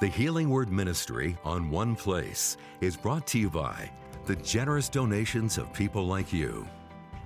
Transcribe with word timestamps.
The 0.00 0.08
Healing 0.08 0.50
Word 0.50 0.72
Ministry 0.72 1.36
on 1.44 1.70
One 1.70 1.94
Place 1.94 2.56
is 2.80 2.96
brought 2.96 3.28
to 3.28 3.38
you 3.38 3.48
by 3.48 3.88
the 4.26 4.34
generous 4.34 4.88
donations 4.88 5.56
of 5.56 5.72
people 5.72 6.04
like 6.04 6.32
you. 6.32 6.66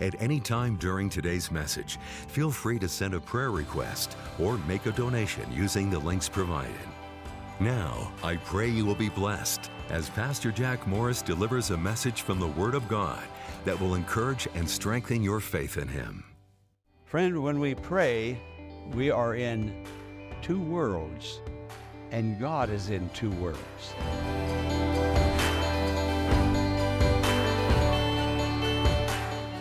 At 0.03 0.21
any 0.21 0.39
time 0.39 0.77
during 0.77 1.09
today's 1.09 1.51
message, 1.51 1.99
feel 2.29 2.51
free 2.51 2.79
to 2.81 2.87
send 2.87 3.15
a 3.15 3.21
prayer 3.21 3.51
request 3.51 4.19
or 4.39 4.59
make 4.59 4.85
a 4.85 4.93
donation 4.93 5.51
using 5.51 5.89
the 5.89 5.99
links 5.99 6.29
provided. 6.29 6.75
Now, 7.59 8.13
I 8.23 8.37
pray 8.37 8.69
you 8.69 8.85
will 8.85 8.95
be 8.95 9.09
blessed 9.09 9.71
as 9.89 10.11
Pastor 10.11 10.53
Jack 10.53 10.87
Morris 10.87 11.23
delivers 11.23 11.71
a 11.71 11.77
message 11.77 12.21
from 12.21 12.39
the 12.39 12.49
Word 12.49 12.75
of 12.75 12.87
God 12.87 13.23
that 13.65 13.81
will 13.81 13.95
encourage 13.95 14.47
and 14.55 14.69
strengthen 14.69 15.23
your 15.23 15.41
faith 15.41 15.79
in 15.79 15.89
Him. 15.89 16.23
Friend, 17.07 17.43
when 17.43 17.61
we 17.61 17.75
pray, 17.75 18.39
we 18.93 19.11
are 19.11 19.37
in 19.37 19.87
two 20.43 20.61
worlds, 20.61 21.41
and 22.11 22.39
God 22.39 22.71
is 22.71 22.91
in 22.91 23.09
two 23.11 23.31
words. 23.33 23.59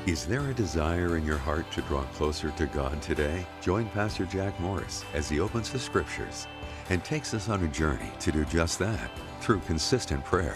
Is 0.08 0.26
there 0.26 0.50
a 0.50 0.54
desire 0.54 1.18
in 1.18 1.26
your 1.26 1.38
heart 1.38 1.70
to 1.74 1.82
draw 1.82 2.04
closer 2.14 2.52
to 2.52 2.66
God 2.68 3.02
today? 3.02 3.46
Join 3.62 3.90
Pastor 3.90 4.26
Jack 4.26 4.58
Morris 4.60 5.04
as 5.14 5.28
he 5.28 5.42
opens 5.42 5.70
the 5.70 5.80
scriptures 5.80 6.48
and 6.90 7.04
takes 7.04 7.34
us 7.34 7.50
on 7.50 7.62
a 7.66 7.68
journey 7.68 8.10
to 8.22 8.32
do 8.32 8.46
just 8.46 8.80
that 8.80 9.12
through 9.42 9.60
consistent 9.60 10.24
prayer. 10.24 10.56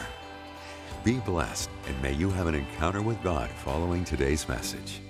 Be 1.03 1.19
blessed 1.19 1.69
and 1.87 2.01
may 2.01 2.13
you 2.13 2.29
have 2.29 2.47
an 2.47 2.55
encounter 2.55 3.01
with 3.01 3.21
God 3.23 3.49
following 3.49 4.05
today's 4.05 4.47
message. 4.47 5.01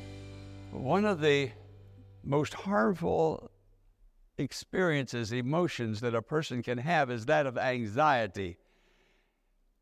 One 0.72 1.06
of 1.06 1.22
the 1.22 1.52
most 2.24 2.56
harmful 2.56 3.51
experiences, 4.42 5.32
emotions 5.32 6.02
that 6.02 6.16
a 6.16 6.22
person 6.22 6.62
can 6.62 6.78
have 6.80 7.10
is 7.10 7.26
that 7.28 7.46
of 7.46 7.58
anxiety. 7.58 8.58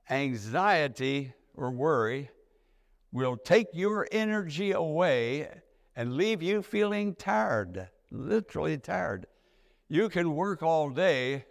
Anxiety 0.10 1.34
or 1.56 1.72
worry 1.72 2.30
will 3.12 3.38
take 3.38 3.68
your 3.74 4.08
energy 4.12 4.72
away 4.72 5.50
and 5.96 6.16
leave 6.16 6.42
you 6.42 6.62
feeling 6.62 7.16
tired, 7.16 7.90
literally 8.12 8.78
tired. 8.78 9.26
You 9.88 10.10
can 10.10 10.36
work 10.36 10.62
all 10.62 10.90
day 10.90 11.46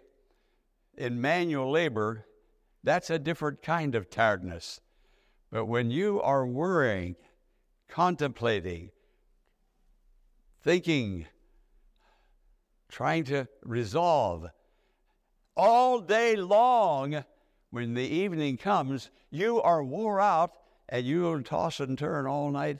in 0.97 1.19
manual 1.19 1.71
labor, 1.71 2.25
that's 2.83 3.09
a 3.09 3.19
different 3.19 3.61
kind 3.61 3.95
of 3.95 4.09
tiredness. 4.09 4.81
But 5.51 5.65
when 5.65 5.91
you 5.91 6.21
are 6.21 6.45
worrying, 6.45 7.15
contemplating, 7.87 8.91
thinking, 10.61 11.25
trying 12.89 13.23
to 13.25 13.47
resolve, 13.63 14.47
all 15.55 15.99
day 15.99 16.35
long, 16.35 17.23
when 17.69 17.93
the 17.93 18.01
evening 18.01 18.57
comes, 18.57 19.09
you 19.29 19.61
are 19.61 19.83
wore 19.83 20.19
out 20.19 20.51
and 20.87 21.05
you 21.05 21.21
will 21.21 21.43
toss 21.43 21.79
and 21.79 21.97
turn 21.97 22.25
all 22.25 22.49
night 22.49 22.79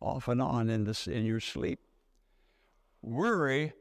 off 0.00 0.28
and 0.28 0.42
on 0.42 0.68
in, 0.68 0.84
this, 0.84 1.06
in 1.06 1.24
your 1.24 1.40
sleep. 1.40 1.80
Worry 3.02 3.72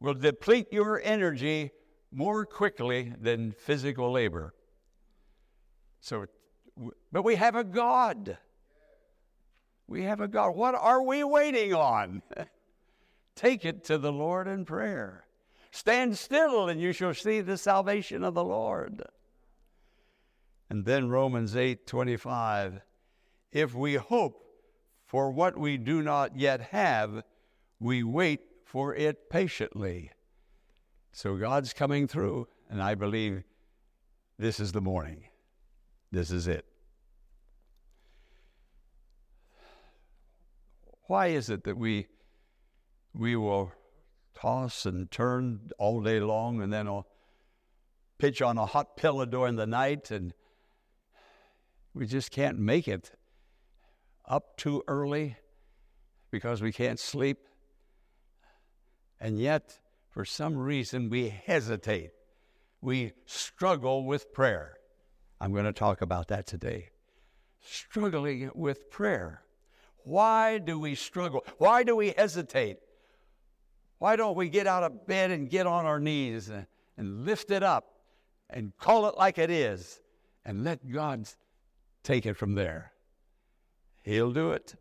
will 0.00 0.14
deplete 0.14 0.72
your 0.72 1.00
energy 1.02 1.70
more 2.12 2.44
quickly 2.44 3.12
than 3.20 3.52
physical 3.52 4.10
labor. 4.10 4.54
So, 6.00 6.26
but 7.12 7.22
we 7.22 7.36
have 7.36 7.54
a 7.54 7.64
God. 7.64 8.38
We 9.86 10.04
have 10.04 10.20
a 10.20 10.28
God. 10.28 10.56
What 10.56 10.74
are 10.74 11.02
we 11.02 11.22
waiting 11.22 11.74
on? 11.74 12.22
Take 13.34 13.64
it 13.64 13.84
to 13.84 13.98
the 13.98 14.12
Lord 14.12 14.46
in 14.48 14.64
prayer. 14.64 15.24
Stand 15.70 16.18
still, 16.18 16.68
and 16.68 16.80
you 16.80 16.92
shall 16.92 17.14
see 17.14 17.40
the 17.40 17.56
salvation 17.56 18.24
of 18.24 18.34
the 18.34 18.44
Lord. 18.44 19.02
And 20.68 20.84
then 20.84 21.08
Romans 21.08 21.56
8 21.56 21.86
25 21.86 22.80
if 23.52 23.74
we 23.74 23.94
hope 23.94 24.44
for 25.06 25.30
what 25.30 25.58
we 25.58 25.76
do 25.76 26.02
not 26.02 26.36
yet 26.36 26.60
have, 26.60 27.24
we 27.80 28.02
wait 28.02 28.40
for 28.64 28.94
it 28.94 29.28
patiently. 29.28 30.12
So 31.12 31.36
God's 31.36 31.72
coming 31.72 32.06
through, 32.06 32.46
and 32.68 32.80
I 32.80 32.94
believe 32.94 33.42
this 34.38 34.60
is 34.60 34.70
the 34.70 34.80
morning. 34.80 35.24
This 36.12 36.30
is 36.30 36.46
it. 36.46 36.64
Why 41.06 41.28
is 41.28 41.50
it 41.50 41.64
that 41.64 41.76
we 41.76 42.06
we 43.14 43.36
will 43.36 43.72
toss 44.34 44.86
and 44.86 45.10
turn 45.10 45.70
all 45.78 46.00
day 46.00 46.20
long 46.20 46.62
and 46.62 46.72
then 46.72 46.86
I'll 46.86 47.06
pitch 48.18 48.40
on 48.42 48.58
a 48.58 48.66
hot 48.66 48.96
pillow 48.96 49.24
during 49.24 49.56
the 49.56 49.66
night 49.66 50.10
and 50.10 50.32
we 51.94 52.06
just 52.06 52.30
can't 52.30 52.58
make 52.58 52.86
it 52.86 53.12
up 54.26 54.56
too 54.56 54.82
early 54.86 55.36
because 56.30 56.62
we 56.62 56.72
can't 56.72 57.00
sleep. 57.00 57.38
And 59.20 59.38
yet, 59.38 59.78
for 60.08 60.24
some 60.24 60.56
reason, 60.56 61.10
we 61.10 61.28
hesitate. 61.28 62.12
We 62.80 63.12
struggle 63.26 64.04
with 64.06 64.32
prayer. 64.32 64.76
I'm 65.40 65.52
going 65.52 65.64
to 65.64 65.72
talk 65.72 66.00
about 66.00 66.28
that 66.28 66.46
today. 66.46 66.90
Struggling 67.60 68.50
with 68.54 68.90
prayer. 68.90 69.42
Why 70.04 70.58
do 70.58 70.78
we 70.78 70.94
struggle? 70.94 71.44
Why 71.58 71.82
do 71.82 71.96
we 71.96 72.14
hesitate? 72.16 72.78
Why 74.00 74.16
don't 74.16 74.34
we 74.34 74.48
get 74.48 74.66
out 74.66 74.82
of 74.82 75.06
bed 75.06 75.30
and 75.30 75.48
get 75.48 75.66
on 75.66 75.84
our 75.84 76.00
knees 76.00 76.48
and, 76.48 76.66
and 76.96 77.26
lift 77.26 77.50
it 77.50 77.62
up 77.62 77.84
and 78.48 78.72
call 78.78 79.06
it 79.06 79.16
like 79.18 79.36
it 79.36 79.50
is 79.50 80.00
and 80.42 80.64
let 80.64 80.90
God 80.90 81.28
take 82.02 82.24
it 82.24 82.34
from 82.34 82.54
there? 82.54 82.92
He'll 84.02 84.32
do 84.32 84.52
it. 84.52 84.74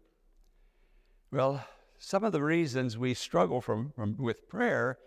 Well, 1.34 1.62
some 1.98 2.24
of 2.24 2.32
the 2.32 2.42
reasons 2.42 2.98
we 2.98 3.14
struggle 3.14 3.60
from, 3.60 3.92
from, 3.92 4.16
with 4.16 4.48
prayer 4.48 4.98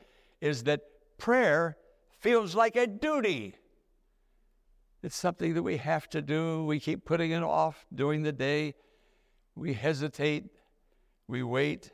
is 0.43 0.65
that 0.65 0.83
prayer 1.17 1.79
feels 2.21 2.55
like 2.55 2.77
a 2.77 2.87
duty. 2.87 3.55
It's 5.03 5.17
something 5.17 5.55
that 5.55 5.63
we 5.63 5.79
have 5.79 6.07
to 6.11 6.21
do. 6.21 6.67
We 6.67 6.81
keep 6.81 7.07
putting 7.07 7.31
it 7.31 7.43
off 7.43 7.87
during 7.95 8.25
the 8.25 8.33
day. 8.33 8.75
We 9.55 9.73
hesitate. 9.73 10.51
We 11.27 11.43
wait. 11.43 11.93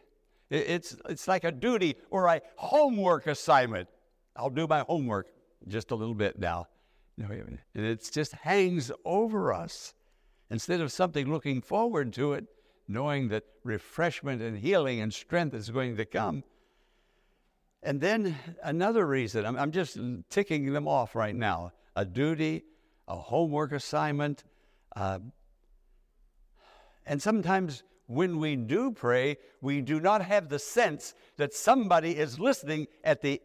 It's, 0.51 0.97
it's 1.09 1.29
like 1.29 1.45
a 1.45 1.53
duty 1.53 1.97
or 2.11 2.27
a 2.27 2.41
homework 2.57 3.27
assignment. 3.27 3.89
I'll 4.37 4.51
do 4.51 4.67
my 4.67 4.81
homework 4.81 5.29
just 5.67 5.91
a 5.91 5.95
little 5.95 6.15
bit 6.15 6.39
now. 6.39 6.67
And 7.19 7.59
it 7.75 8.09
just 8.13 8.33
hangs 8.33 8.91
over 9.05 9.53
us 9.53 9.95
instead 10.51 10.81
of 10.81 10.93
something 10.93 11.31
looking 11.31 11.61
forward 11.61 12.13
to 12.15 12.33
it, 12.35 12.47
knowing 12.87 13.29
that 13.29 13.45
refreshment 13.65 14.41
and 14.41 14.57
healing 14.57 15.01
and 15.01 15.13
strength 15.13 15.55
is 15.55 15.69
going 15.69 15.97
to 15.97 16.05
come. 16.05 16.45
And 17.83 18.01
then 18.01 18.37
another 18.63 19.07
reason, 19.07 19.45
I'm, 19.45 19.57
I'm 19.57 19.73
just 19.73 19.99
ticking 20.31 20.73
them 20.73 20.89
off 20.89 21.15
right 21.15 21.35
now 21.35 21.73
a 21.95 22.05
duty, 22.05 22.65
a 23.09 23.17
homework 23.17 23.73
assignment. 23.73 24.45
Uh, 24.95 25.19
and 27.05 27.21
sometimes 27.21 27.83
when 28.09 28.41
we 28.41 28.57
do 28.57 28.91
pray, 28.91 29.37
we 29.61 29.81
do 29.81 30.01
not 30.01 30.23
have 30.23 30.49
the 30.49 30.59
sense 30.59 31.15
that 31.37 31.55
somebody 31.55 32.17
is 32.17 32.41
listening 32.41 32.89
at 33.05 33.23
the 33.23 33.41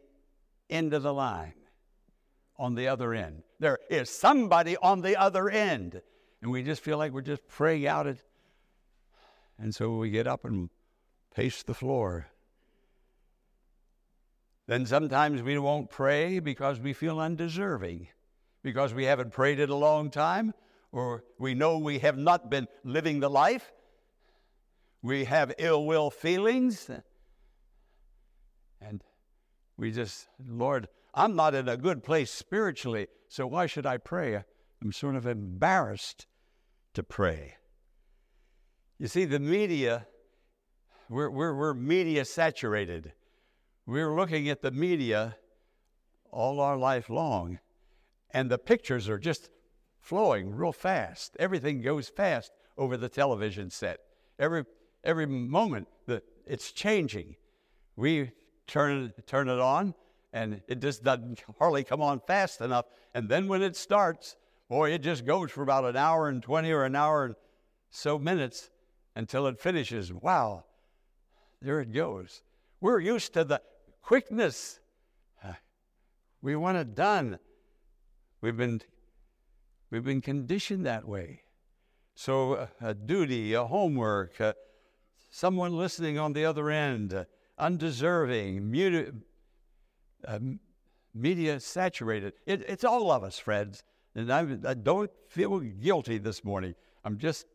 end 0.70 0.96
of 0.96 1.04
the 1.04 1.14
line, 1.14 1.54
on 2.58 2.74
the 2.74 2.88
other 2.88 3.14
end. 3.14 3.44
There 3.60 3.78
is 3.90 4.10
somebody 4.10 4.76
on 4.78 5.02
the 5.02 5.16
other 5.16 5.50
end 5.50 6.02
and 6.44 6.52
we 6.52 6.62
just 6.62 6.82
feel 6.82 6.98
like 6.98 7.14
we're 7.14 7.22
just 7.22 7.48
praying 7.48 7.88
out 7.88 8.06
it. 8.06 8.22
And 9.58 9.74
so 9.74 9.96
we 9.96 10.10
get 10.10 10.28
up 10.28 10.44
and 10.44 10.70
pace 11.34 11.64
the 11.64 11.74
floor. 11.74 12.28
Then 14.68 14.86
sometimes 14.86 15.42
we 15.42 15.58
won't 15.58 15.90
pray 15.90 16.40
because 16.40 16.82
we 16.82 16.92
feel 16.92 17.22
undeserving, 17.22 18.10
because 18.62 18.94
we 18.94 19.06
haven't 19.06 19.32
prayed 19.32 19.62
it 19.62 19.70
a 19.70 19.76
long 19.76 20.12
time, 20.12 20.54
or 20.92 21.24
we 21.40 21.54
know 21.54 21.78
we 21.78 22.00
have 22.00 22.18
not 22.18 22.50
been 22.50 22.68
living 22.84 23.22
the 23.22 23.30
life. 23.30 23.72
We 25.04 25.26
have 25.26 25.54
ill 25.60 25.86
will 25.86 26.10
feelings. 26.10 26.90
And 28.82 29.04
we 29.78 29.92
just, 29.92 30.28
Lord, 30.48 30.88
I'm 31.14 31.36
not 31.36 31.54
in 31.54 31.68
a 31.68 31.78
good 31.78 32.04
place 32.04 32.32
spiritually, 32.32 33.08
so 33.28 33.46
why 33.46 33.68
should 33.68 33.86
I 33.86 33.98
pray? 33.98 34.44
I'm 34.82 34.94
sort 34.94 35.16
of 35.16 35.28
embarrassed 35.28 36.26
to 36.94 37.04
pray. 37.04 37.56
You 38.98 39.08
see, 39.08 39.26
the 39.26 39.40
media, 39.40 40.08
we're, 41.10 41.30
we're, 41.30 41.54
we're 41.54 41.74
media 41.74 42.24
saturated. 42.24 43.12
We're 43.86 44.16
looking 44.16 44.48
at 44.48 44.62
the 44.62 44.72
media 44.72 45.36
all 46.32 46.62
our 46.62 46.78
life 46.78 47.10
long, 47.10 47.60
and 48.32 48.50
the 48.50 48.58
pictures 48.58 49.10
are 49.10 49.20
just 49.20 49.50
flowing 50.00 50.56
real 50.56 50.72
fast. 50.72 51.36
Everything 51.40 51.82
goes 51.82 52.08
fast 52.08 52.54
over 52.78 52.96
the 52.96 53.10
television 53.10 53.70
set. 53.70 54.00
Every, 54.40 54.64
every 55.04 55.26
moment, 55.26 55.88
that 56.08 56.24
it's 56.46 56.72
changing. 56.72 57.36
We 57.96 58.32
turn, 58.68 59.14
turn 59.28 59.50
it 59.50 59.60
on, 59.60 59.94
and 60.32 60.62
it 60.68 60.82
just 60.82 61.04
doesn't 61.04 61.44
hardly 61.60 61.84
come 61.84 62.02
on 62.02 62.22
fast 62.26 62.62
enough. 62.62 62.86
And 63.14 63.30
then 63.30 63.48
when 63.48 63.62
it 63.62 63.76
starts, 63.76 64.36
boy, 64.70 64.92
it 64.92 65.02
just 65.02 65.26
goes 65.26 65.52
for 65.52 65.62
about 65.62 65.86
an 65.86 65.96
hour 65.96 66.30
and 66.30 66.42
20 66.42 66.72
or 66.72 66.86
an 66.86 66.96
hour 66.96 67.26
and 67.26 67.36
so 67.90 68.18
minutes 68.18 68.70
until 69.16 69.48
it 69.48 69.60
finishes. 69.60 70.12
Wow, 70.12 70.66
there 71.62 71.80
it 71.80 71.92
goes. 71.92 72.42
We're 72.82 73.00
used 73.00 73.34
to 73.34 73.44
the 73.44 73.62
quickness. 74.02 74.80
We 76.44 76.58
want 76.58 76.78
it 76.78 76.94
done. 76.94 77.40
We've 78.42 78.58
been, 78.58 78.82
we've 79.90 80.04
been 80.04 80.20
conditioned 80.20 80.86
that 80.86 81.08
way. 81.08 81.44
So, 82.16 82.54
uh, 82.54 82.68
a 82.82 82.94
duty, 82.94 83.54
a 83.54 83.64
homework, 83.64 84.42
uh, 84.42 84.54
someone 85.34 85.76
listening 85.76 86.20
on 86.20 86.32
the 86.34 86.46
other 86.46 86.70
end, 86.70 87.12
uh, 87.12 87.26
undeserving, 87.58 88.72
uh, 90.28 90.40
media 91.16 91.60
saturated. 91.60 92.34
It, 92.46 92.64
it's 92.68 92.84
all 92.84 93.12
of 93.12 93.24
us, 93.24 93.40
friends. 93.40 93.84
And 94.14 94.32
I'm, 94.32 94.62
I 94.66 94.76
don't 94.76 95.10
feel 95.28 95.60
guilty 95.60 96.20
this 96.20 96.44
morning. 96.44 96.76
I'm 97.04 97.18
just 97.18 97.48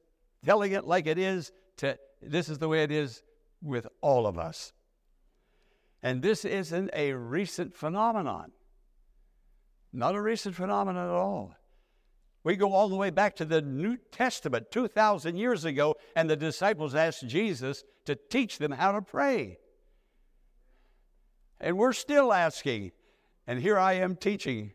telling 0.45 0.73
it 0.73 0.87
like 0.87 1.07
it 1.07 1.19
is. 1.19 1.53
To, 1.79 1.97
this 2.21 2.49
is 2.49 2.59
the 2.59 2.67
way 2.67 2.83
it 2.83 2.91
is 2.91 3.23
with 3.63 3.87
all 4.01 4.27
of 4.27 4.39
us. 4.39 4.73
And 6.03 6.21
this 6.21 6.45
isn't 6.45 6.91
a 6.93 7.13
recent 7.13 7.77
phenomenon. 7.77 8.51
Not 9.93 10.17
a 10.17 10.21
recent 10.21 10.57
phenomenon 10.57 11.09
at 11.09 11.15
all. 11.15 11.55
We 12.45 12.57
go 12.57 12.73
all 12.73 12.89
the 12.89 12.97
way 12.97 13.11
back 13.11 13.37
to 13.37 13.45
the 13.45 13.61
New 13.61 13.97
Testament 14.11 14.71
2,000 14.71 15.37
years 15.37 15.65
ago, 15.65 15.97
and 16.15 16.31
the 16.31 16.37
disciples 16.37 16.95
asked 16.95 17.27
Jesus 17.27 17.85
to 18.05 18.15
teach 18.15 18.59
them 18.59 18.73
how 18.73 18.93
to 18.93 19.03
pray. 19.03 19.59
And 21.61 21.77
we're 21.77 21.93
still 21.93 22.33
asking. 22.33 22.93
And 23.47 23.61
here 23.61 23.79
I 23.79 23.95
am 23.95 24.15
teaching. 24.17 24.73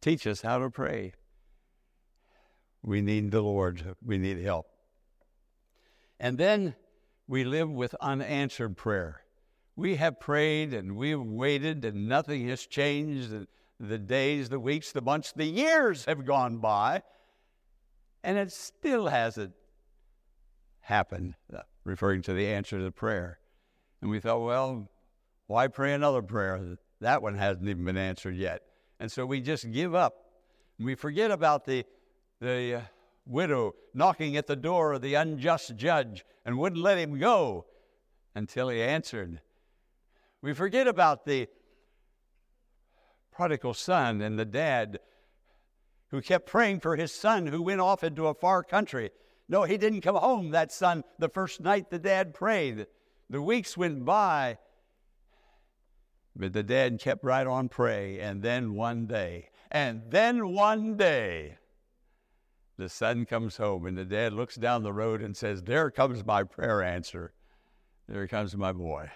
Teach 0.00 0.26
us 0.26 0.40
how 0.40 0.58
to 0.58 0.70
pray. 0.70 1.12
We 2.82 3.02
need 3.02 3.30
the 3.30 3.42
Lord, 3.42 3.96
we 4.04 4.18
need 4.18 4.38
help. 4.38 4.66
And 6.20 6.38
then 6.38 6.74
we 7.26 7.44
live 7.44 7.68
with 7.68 7.94
unanswered 8.00 8.76
prayer. 8.76 9.22
We 9.76 9.96
have 9.96 10.18
prayed 10.18 10.72
and 10.72 10.96
we've 10.96 11.20
waited, 11.20 11.84
and 11.84 12.08
nothing 12.08 12.48
has 12.48 12.66
changed. 12.66 13.32
And 13.32 13.46
the 13.80 13.98
days, 13.98 14.48
the 14.48 14.60
weeks, 14.60 14.92
the 14.92 15.00
months, 15.00 15.32
the 15.32 15.44
years 15.44 16.04
have 16.06 16.24
gone 16.24 16.58
by, 16.58 17.02
and 18.24 18.36
it 18.36 18.52
still 18.52 19.06
hasn't 19.06 19.52
happened, 20.80 21.34
uh, 21.54 21.60
referring 21.84 22.22
to 22.22 22.32
the 22.32 22.46
answer 22.46 22.78
to 22.78 22.84
the 22.84 22.90
prayer. 22.90 23.38
And 24.00 24.10
we 24.10 24.20
thought, 24.20 24.44
well, 24.44 24.88
why 25.46 25.68
pray 25.68 25.92
another 25.92 26.22
prayer? 26.22 26.76
That 27.00 27.22
one 27.22 27.36
hasn't 27.36 27.68
even 27.68 27.84
been 27.84 27.96
answered 27.96 28.36
yet. 28.36 28.62
And 29.00 29.10
so 29.10 29.24
we 29.24 29.40
just 29.40 29.70
give 29.70 29.94
up. 29.94 30.14
We 30.78 30.94
forget 30.94 31.30
about 31.30 31.64
the, 31.64 31.84
the 32.40 32.74
uh, 32.74 32.80
widow 33.26 33.74
knocking 33.94 34.36
at 34.36 34.46
the 34.46 34.56
door 34.56 34.94
of 34.94 35.02
the 35.02 35.14
unjust 35.14 35.76
judge 35.76 36.24
and 36.44 36.58
wouldn't 36.58 36.82
let 36.82 36.98
him 36.98 37.18
go 37.18 37.66
until 38.34 38.68
he 38.68 38.82
answered. 38.82 39.40
We 40.42 40.54
forget 40.54 40.86
about 40.86 41.24
the 41.24 41.48
prodigal 43.38 43.72
son 43.72 44.20
and 44.20 44.36
the 44.36 44.44
dad 44.44 44.98
who 46.08 46.20
kept 46.20 46.44
praying 46.44 46.80
for 46.80 46.96
his 46.96 47.12
son 47.12 47.46
who 47.46 47.62
went 47.62 47.80
off 47.80 48.02
into 48.02 48.26
a 48.26 48.34
far 48.34 48.64
country. 48.64 49.10
No, 49.48 49.62
he 49.62 49.78
didn't 49.78 50.00
come 50.00 50.16
home, 50.16 50.50
that 50.50 50.72
son, 50.72 51.04
the 51.20 51.28
first 51.28 51.60
night 51.60 51.88
the 51.88 52.00
dad 52.00 52.34
prayed. 52.34 52.88
The 53.30 53.40
weeks 53.40 53.76
went 53.76 54.04
by, 54.04 54.58
but 56.34 56.52
the 56.52 56.64
dad 56.64 56.98
kept 56.98 57.22
right 57.22 57.46
on 57.46 57.68
praying. 57.68 58.18
And 58.18 58.42
then 58.42 58.74
one 58.74 59.06
day, 59.06 59.50
and 59.70 60.02
then 60.08 60.52
one 60.52 60.96
day, 60.96 61.58
the 62.76 62.88
son 62.88 63.24
comes 63.24 63.56
home, 63.56 63.86
and 63.86 63.96
the 63.96 64.04
dad 64.04 64.32
looks 64.32 64.56
down 64.56 64.82
the 64.82 64.92
road 64.92 65.22
and 65.22 65.36
says, 65.36 65.62
There 65.62 65.92
comes 65.92 66.26
my 66.26 66.42
prayer 66.42 66.82
answer. 66.82 67.32
There 68.08 68.26
comes 68.26 68.56
my 68.56 68.72
boy. 68.72 69.12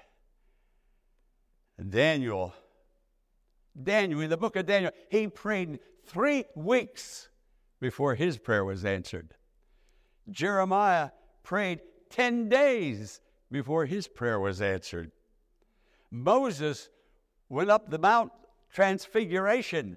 And 1.76 1.90
Daniel 1.90 2.54
Daniel, 3.80 4.20
in 4.20 4.30
the 4.30 4.36
book 4.36 4.56
of 4.56 4.66
Daniel, 4.66 4.92
he 5.08 5.28
prayed 5.28 5.78
three 6.04 6.44
weeks 6.54 7.28
before 7.80 8.14
his 8.14 8.38
prayer 8.38 8.64
was 8.64 8.84
answered. 8.84 9.34
Jeremiah 10.30 11.10
prayed 11.42 11.80
10 12.10 12.48
days 12.48 13.20
before 13.50 13.86
his 13.86 14.08
prayer 14.08 14.38
was 14.38 14.60
answered. 14.60 15.10
Moses 16.10 16.90
went 17.48 17.70
up 17.70 17.90
the 17.90 17.98
Mount 17.98 18.32
Transfiguration. 18.72 19.96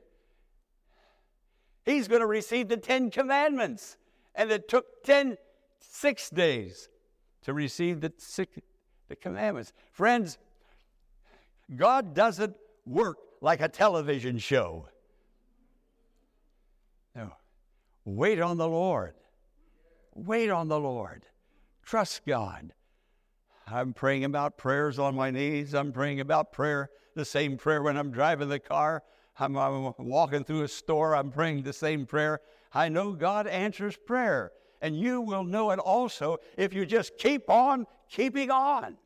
He's 1.84 2.08
going 2.08 2.22
to 2.22 2.28
receive 2.28 2.68
the 2.68 2.78
Ten 2.78 3.12
Commandments. 3.12 3.98
And 4.34 4.52
it 4.52 4.68
took 4.68 5.04
10, 5.04 5.38
six 5.80 6.30
days 6.30 6.90
to 7.44 7.54
receive 7.54 8.02
the, 8.02 8.12
six, 8.18 8.58
the 9.08 9.16
commandments. 9.16 9.72
Friends, 9.92 10.38
God 11.76 12.14
doesn't 12.14 12.56
work 12.86 13.18
like 13.46 13.62
a 13.62 13.70
television 13.70 14.40
show. 14.40 14.88
No. 17.16 17.32
Wait 18.04 18.42
on 18.42 18.58
the 18.58 18.68
Lord. 18.68 19.14
Wait 20.16 20.50
on 20.50 20.68
the 20.68 20.80
Lord. 20.80 21.28
Trust 21.86 22.26
God. 22.26 22.74
I'm 23.68 23.94
praying 23.94 24.24
about 24.24 24.58
prayers 24.58 24.98
on 24.98 25.14
my 25.14 25.30
knees. 25.30 25.76
I'm 25.76 25.92
praying 25.92 26.22
about 26.22 26.54
prayer, 26.54 26.90
the 27.14 27.24
same 27.24 27.56
prayer 27.56 27.84
when 27.84 27.98
I'm 27.98 28.10
driving 28.10 28.50
the 28.50 28.60
car. 28.60 29.04
I'm, 29.38 29.56
I'm, 29.56 29.94
walking 30.00 30.44
through 30.44 30.64
a 30.64 30.68
store. 30.68 31.16
I'm 31.16 31.30
praying 31.30 31.62
the 31.62 31.74
same 31.74 32.08
prayer. 32.08 32.40
I 32.74 32.90
know 32.90 33.12
God 33.12 33.46
answers 33.46 33.96
prayer. 33.96 34.54
And 34.82 35.00
you 35.00 35.22
will 35.22 35.44
know 35.44 35.70
it 35.70 35.78
also 35.78 36.38
if 36.58 36.74
you 36.74 36.84
just 36.84 37.16
keep 37.20 37.48
on 37.48 37.86
keeping 38.10 38.50
on. 38.50 38.98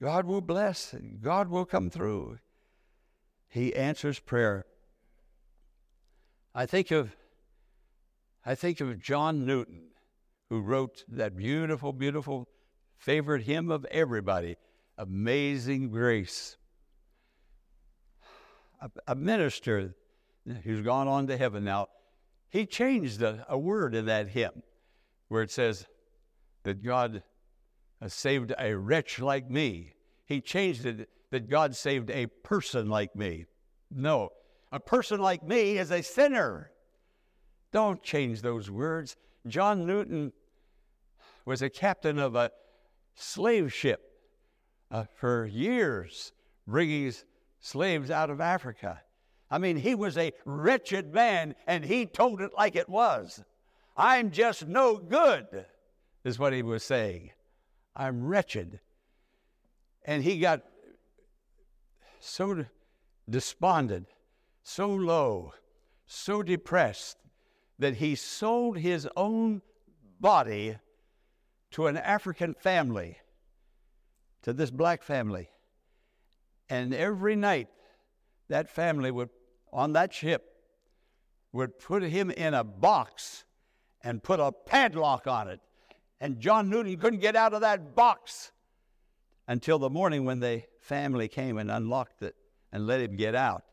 God 0.00 0.26
will 0.26 0.40
bless 0.40 0.92
and 0.92 1.20
God 1.20 1.48
will 1.48 1.66
come 1.66 1.90
through. 1.90 2.38
He 3.48 3.74
answers 3.74 4.18
prayer. 4.18 4.64
I 6.54 6.66
think 6.66 6.90
of 6.90 7.14
I 8.44 8.54
think 8.54 8.80
of 8.80 8.98
John 8.98 9.44
Newton, 9.44 9.90
who 10.48 10.60
wrote 10.60 11.04
that 11.08 11.36
beautiful, 11.36 11.92
beautiful 11.92 12.48
favorite 12.96 13.42
hymn 13.42 13.70
of 13.70 13.84
everybody, 13.90 14.56
Amazing 14.96 15.90
Grace. 15.90 16.56
A, 18.80 18.90
a 19.08 19.14
minister 19.14 19.94
who's 20.64 20.80
gone 20.80 21.06
on 21.06 21.26
to 21.26 21.36
heaven 21.36 21.64
now, 21.64 21.88
he 22.48 22.64
changed 22.64 23.20
a, 23.20 23.44
a 23.46 23.58
word 23.58 23.94
in 23.94 24.06
that 24.06 24.28
hymn 24.28 24.62
where 25.28 25.42
it 25.42 25.50
says 25.50 25.86
that 26.62 26.82
God 26.82 27.22
saved 28.08 28.52
a 28.58 28.74
wretch 28.74 29.18
like 29.18 29.50
me. 29.50 29.92
He 30.26 30.40
changed 30.40 30.86
it 30.86 31.08
that 31.30 31.48
God 31.48 31.76
saved 31.76 32.10
a 32.10 32.26
person 32.26 32.88
like 32.88 33.14
me. 33.14 33.46
No, 33.90 34.30
a 34.72 34.80
person 34.80 35.20
like 35.20 35.42
me 35.42 35.78
is 35.78 35.90
a 35.90 36.02
sinner. 36.02 36.70
Don't 37.72 38.02
change 38.02 38.42
those 38.42 38.70
words. 38.70 39.16
John 39.46 39.86
Newton 39.86 40.32
was 41.44 41.62
a 41.62 41.70
captain 41.70 42.18
of 42.18 42.34
a 42.34 42.50
slave 43.14 43.72
ship 43.72 44.00
uh, 44.90 45.04
for 45.14 45.46
years, 45.46 46.32
bringing 46.66 47.12
slaves 47.60 48.10
out 48.10 48.30
of 48.30 48.40
Africa. 48.40 49.02
I 49.50 49.58
mean, 49.58 49.76
he 49.76 49.94
was 49.94 50.16
a 50.16 50.32
wretched 50.44 51.12
man, 51.12 51.54
and 51.66 51.84
he 51.84 52.06
told 52.06 52.40
it 52.40 52.52
like 52.56 52.76
it 52.76 52.88
was. 52.88 53.42
I'm 53.96 54.30
just 54.30 54.66
no 54.66 54.96
good, 54.96 55.66
is 56.24 56.38
what 56.38 56.52
he 56.52 56.62
was 56.62 56.82
saying. 56.82 57.30
I'm 58.00 58.24
wretched. 58.24 58.80
And 60.06 60.24
he 60.24 60.38
got 60.38 60.62
so 62.18 62.64
despondent, 63.28 64.06
so 64.62 64.88
low, 64.88 65.52
so 66.06 66.42
depressed 66.42 67.18
that 67.78 67.96
he 67.96 68.14
sold 68.14 68.78
his 68.78 69.06
own 69.16 69.60
body 70.18 70.78
to 71.72 71.88
an 71.88 71.98
African 71.98 72.54
family, 72.54 73.18
to 74.42 74.54
this 74.54 74.70
black 74.70 75.02
family. 75.02 75.50
And 76.70 76.94
every 76.94 77.36
night, 77.36 77.68
that 78.48 78.70
family 78.70 79.10
would, 79.10 79.28
on 79.74 79.92
that 79.92 80.14
ship, 80.14 80.54
would 81.52 81.78
put 81.78 82.02
him 82.02 82.30
in 82.30 82.54
a 82.54 82.64
box 82.64 83.44
and 84.02 84.22
put 84.22 84.40
a 84.40 84.52
padlock 84.52 85.26
on 85.26 85.48
it. 85.48 85.60
And 86.20 86.38
John 86.38 86.68
Newton 86.68 86.96
couldn't 86.98 87.20
get 87.20 87.36
out 87.36 87.54
of 87.54 87.62
that 87.62 87.94
box 87.94 88.52
until 89.48 89.78
the 89.78 89.90
morning 89.90 90.24
when 90.24 90.40
the 90.40 90.62
family 90.78 91.28
came 91.28 91.56
and 91.56 91.70
unlocked 91.70 92.22
it 92.22 92.36
and 92.72 92.86
let 92.86 93.00
him 93.00 93.16
get 93.16 93.34
out. 93.34 93.64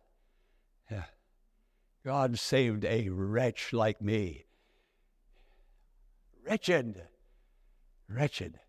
Yeah. 0.90 1.04
God 2.06 2.40
saved 2.40 2.86
a 2.86 3.10
wretch 3.10 3.74
like 3.74 4.02
me. 4.02 4.46
Wretched, 6.46 7.04
wretched. 8.08 8.60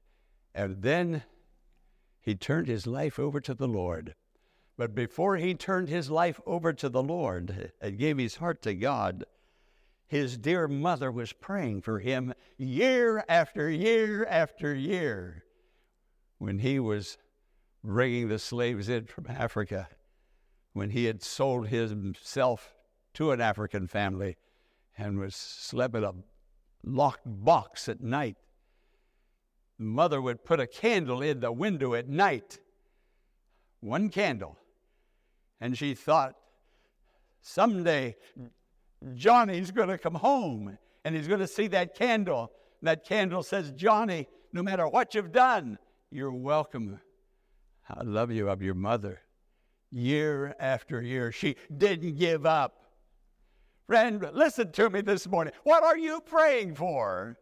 And 0.55 0.83
then 0.83 1.23
he 2.21 2.35
turned 2.35 2.67
his 2.67 2.87
life 2.87 3.19
over 3.19 3.41
to 3.41 3.55
the 3.55 3.69
Lord. 3.69 4.15
But 4.77 4.95
before 4.95 5.37
he 5.37 5.55
turned 5.55 5.89
his 5.89 6.11
life 6.11 6.41
over 6.47 6.73
to 6.73 6.89
the 6.89 7.03
Lord 7.03 7.73
and 7.81 7.99
gave 7.99 8.19
his 8.19 8.37
heart 8.37 8.61
to 8.63 8.75
God, 8.75 9.25
his 10.09 10.39
dear 10.39 10.67
mother 10.67 11.13
was 11.13 11.35
praying 11.35 11.83
for 11.83 12.01
him 12.01 12.33
year 12.57 13.23
after 13.29 13.71
year 13.71 14.25
after 14.25 14.75
year 14.75 15.45
when 16.39 16.59
he 16.59 16.81
was 16.81 17.19
bringing 17.85 18.29
the 18.29 18.39
slaves 18.39 18.89
in 18.89 19.05
from 19.05 19.27
Africa, 19.29 19.89
when 20.73 20.91
he 20.91 21.05
had 21.05 21.23
sold 21.23 21.69
himself 21.69 22.75
to 23.15 23.33
an 23.33 23.41
African 23.41 23.87
family 23.87 24.37
and 24.97 25.19
was 25.19 25.37
slept 25.37 25.95
in 25.95 26.05
a 26.05 26.15
locked 26.83 27.25
box 27.27 27.89
at 27.89 28.01
night. 28.01 28.37
Mother 29.79 30.23
would 30.23 30.45
put 30.45 30.59
a 30.59 30.67
candle 30.67 31.21
in 31.21 31.41
the 31.41 31.53
window 31.53 31.95
at 31.95 32.09
night, 32.09 32.59
one 33.81 34.09
candle, 34.09 34.57
and 35.61 35.77
she 35.77 35.95
thought, 35.95 36.35
someday 37.41 38.17
Johnny's 39.15 39.71
going 39.71 39.89
to 39.89 39.99
come 39.99 40.15
home 40.15 40.79
and 41.05 41.15
he's 41.15 41.29
going 41.29 41.41
to 41.41 41.47
see 41.47 41.69
that 41.69 41.95
candle. 41.95 42.53
That 42.83 43.05
candle 43.05 43.43
says, 43.43 43.73
Johnny, 43.73 44.29
no 44.53 44.63
matter 44.63 44.87
what 44.89 45.15
you've 45.15 45.33
done, 45.33 45.79
you're 46.11 46.33
welcome. 46.33 47.01
I 47.89 48.03
love 48.03 48.31
you 48.31 48.49
of 48.49 48.63
your 48.63 48.75
mother. 48.75 49.21
Year 49.91 50.55
after 50.61 51.01
year, 51.01 51.33
she 51.33 51.57
didn't 51.75 52.17
give 52.17 52.45
up. 52.45 52.85
Friend, 53.87 54.29
listen 54.35 54.71
to 54.73 54.91
me 54.91 55.01
this 55.01 55.27
morning. 55.27 55.55
What 55.65 55.83
are 55.83 55.97
you 55.97 56.21
praying 56.21 56.75
for? 56.75 57.39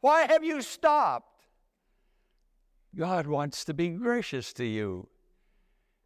Why 0.00 0.22
have 0.26 0.44
you 0.44 0.62
stopped? 0.62 1.46
God 2.94 3.26
wants 3.26 3.64
to 3.64 3.74
be 3.74 3.88
gracious 3.88 4.52
to 4.54 4.64
you. 4.64 5.08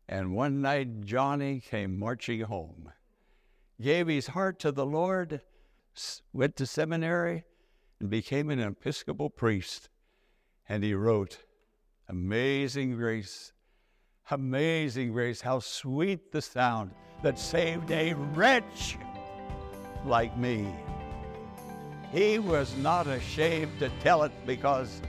And 0.09 0.35
one 0.35 0.63
night, 0.63 1.03
Johnny 1.03 1.61
came 1.61 1.99
marching 1.99 2.41
home, 2.43 2.93
gave 3.81 4.07
his 4.07 4.29
heart 4.29 4.59
to 4.61 4.73
the 4.73 4.87
Lord, 4.87 5.41
went 6.33 6.57
to 6.57 6.67
seminary, 6.67 7.45
and 8.01 8.11
became 8.11 8.51
an 8.51 8.61
Episcopal 8.61 9.31
priest. 9.31 9.89
And 10.69 10.83
he 10.83 10.95
wrote, 10.95 11.45
Amazing 12.09 12.97
grace, 12.97 13.53
amazing 14.31 15.13
grace, 15.13 15.41
how 15.41 15.59
sweet 15.59 16.33
the 16.33 16.43
sound 16.43 16.93
that 17.23 17.39
saved 17.39 17.91
a 17.91 18.15
wretch 18.15 18.97
like 20.05 20.37
me. 20.39 20.73
He 22.13 22.39
was 22.39 22.75
not 22.77 23.07
ashamed 23.07 23.79
to 23.81 23.91
tell 24.01 24.23
it 24.23 24.33
because 24.47 25.03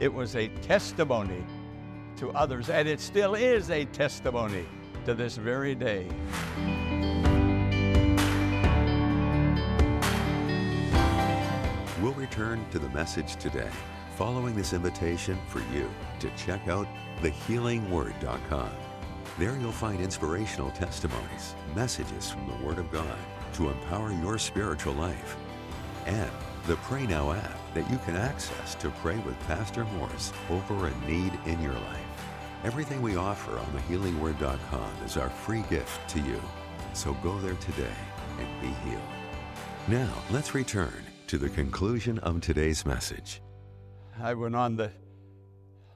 it 0.00 0.12
was 0.12 0.36
a 0.36 0.48
testimony 0.62 1.44
to 2.16 2.30
others, 2.32 2.70
and 2.70 2.86
it 2.86 3.00
still 3.00 3.34
is 3.34 3.70
a 3.70 3.84
testimony 3.86 4.64
to 5.04 5.14
this 5.14 5.36
very 5.36 5.74
day. 5.74 6.08
Return 12.24 12.64
to 12.70 12.78
the 12.78 12.88
message 12.88 13.36
today 13.36 13.68
following 14.16 14.54
this 14.54 14.72
invitation 14.72 15.38
for 15.46 15.60
you 15.74 15.90
to 16.18 16.30
check 16.38 16.68
out 16.68 16.88
thehealingword.com. 17.20 18.70
There 19.38 19.54
you'll 19.58 19.72
find 19.72 20.00
inspirational 20.00 20.70
testimonies, 20.70 21.54
messages 21.76 22.30
from 22.30 22.46
the 22.46 22.66
Word 22.66 22.78
of 22.78 22.90
God 22.90 23.18
to 23.54 23.68
empower 23.68 24.10
your 24.10 24.38
spiritual 24.38 24.94
life, 24.94 25.36
and 26.06 26.30
the 26.66 26.76
Pray 26.76 27.06
Now 27.06 27.32
app 27.32 27.74
that 27.74 27.90
you 27.90 27.98
can 28.06 28.16
access 28.16 28.74
to 28.76 28.88
pray 29.02 29.18
with 29.18 29.38
Pastor 29.40 29.84
Morris 29.84 30.32
over 30.48 30.86
a 30.86 31.06
need 31.06 31.38
in 31.44 31.60
your 31.60 31.74
life. 31.74 32.26
Everything 32.64 33.02
we 33.02 33.16
offer 33.16 33.58
on 33.58 33.66
thehealingword.com 33.66 35.04
is 35.04 35.18
our 35.18 35.28
free 35.28 35.62
gift 35.68 36.08
to 36.08 36.20
you. 36.20 36.40
So 36.94 37.12
go 37.22 37.38
there 37.40 37.56
today 37.56 37.98
and 38.38 38.60
be 38.62 38.68
healed. 38.88 39.02
Now, 39.88 40.10
let's 40.30 40.54
return 40.54 41.04
to 41.26 41.38
the 41.38 41.48
conclusion 41.48 42.18
of 42.18 42.40
today's 42.40 42.84
message. 42.84 43.40
I 44.20 44.34
went 44.34 44.54
on 44.54 44.76
the 44.76 44.92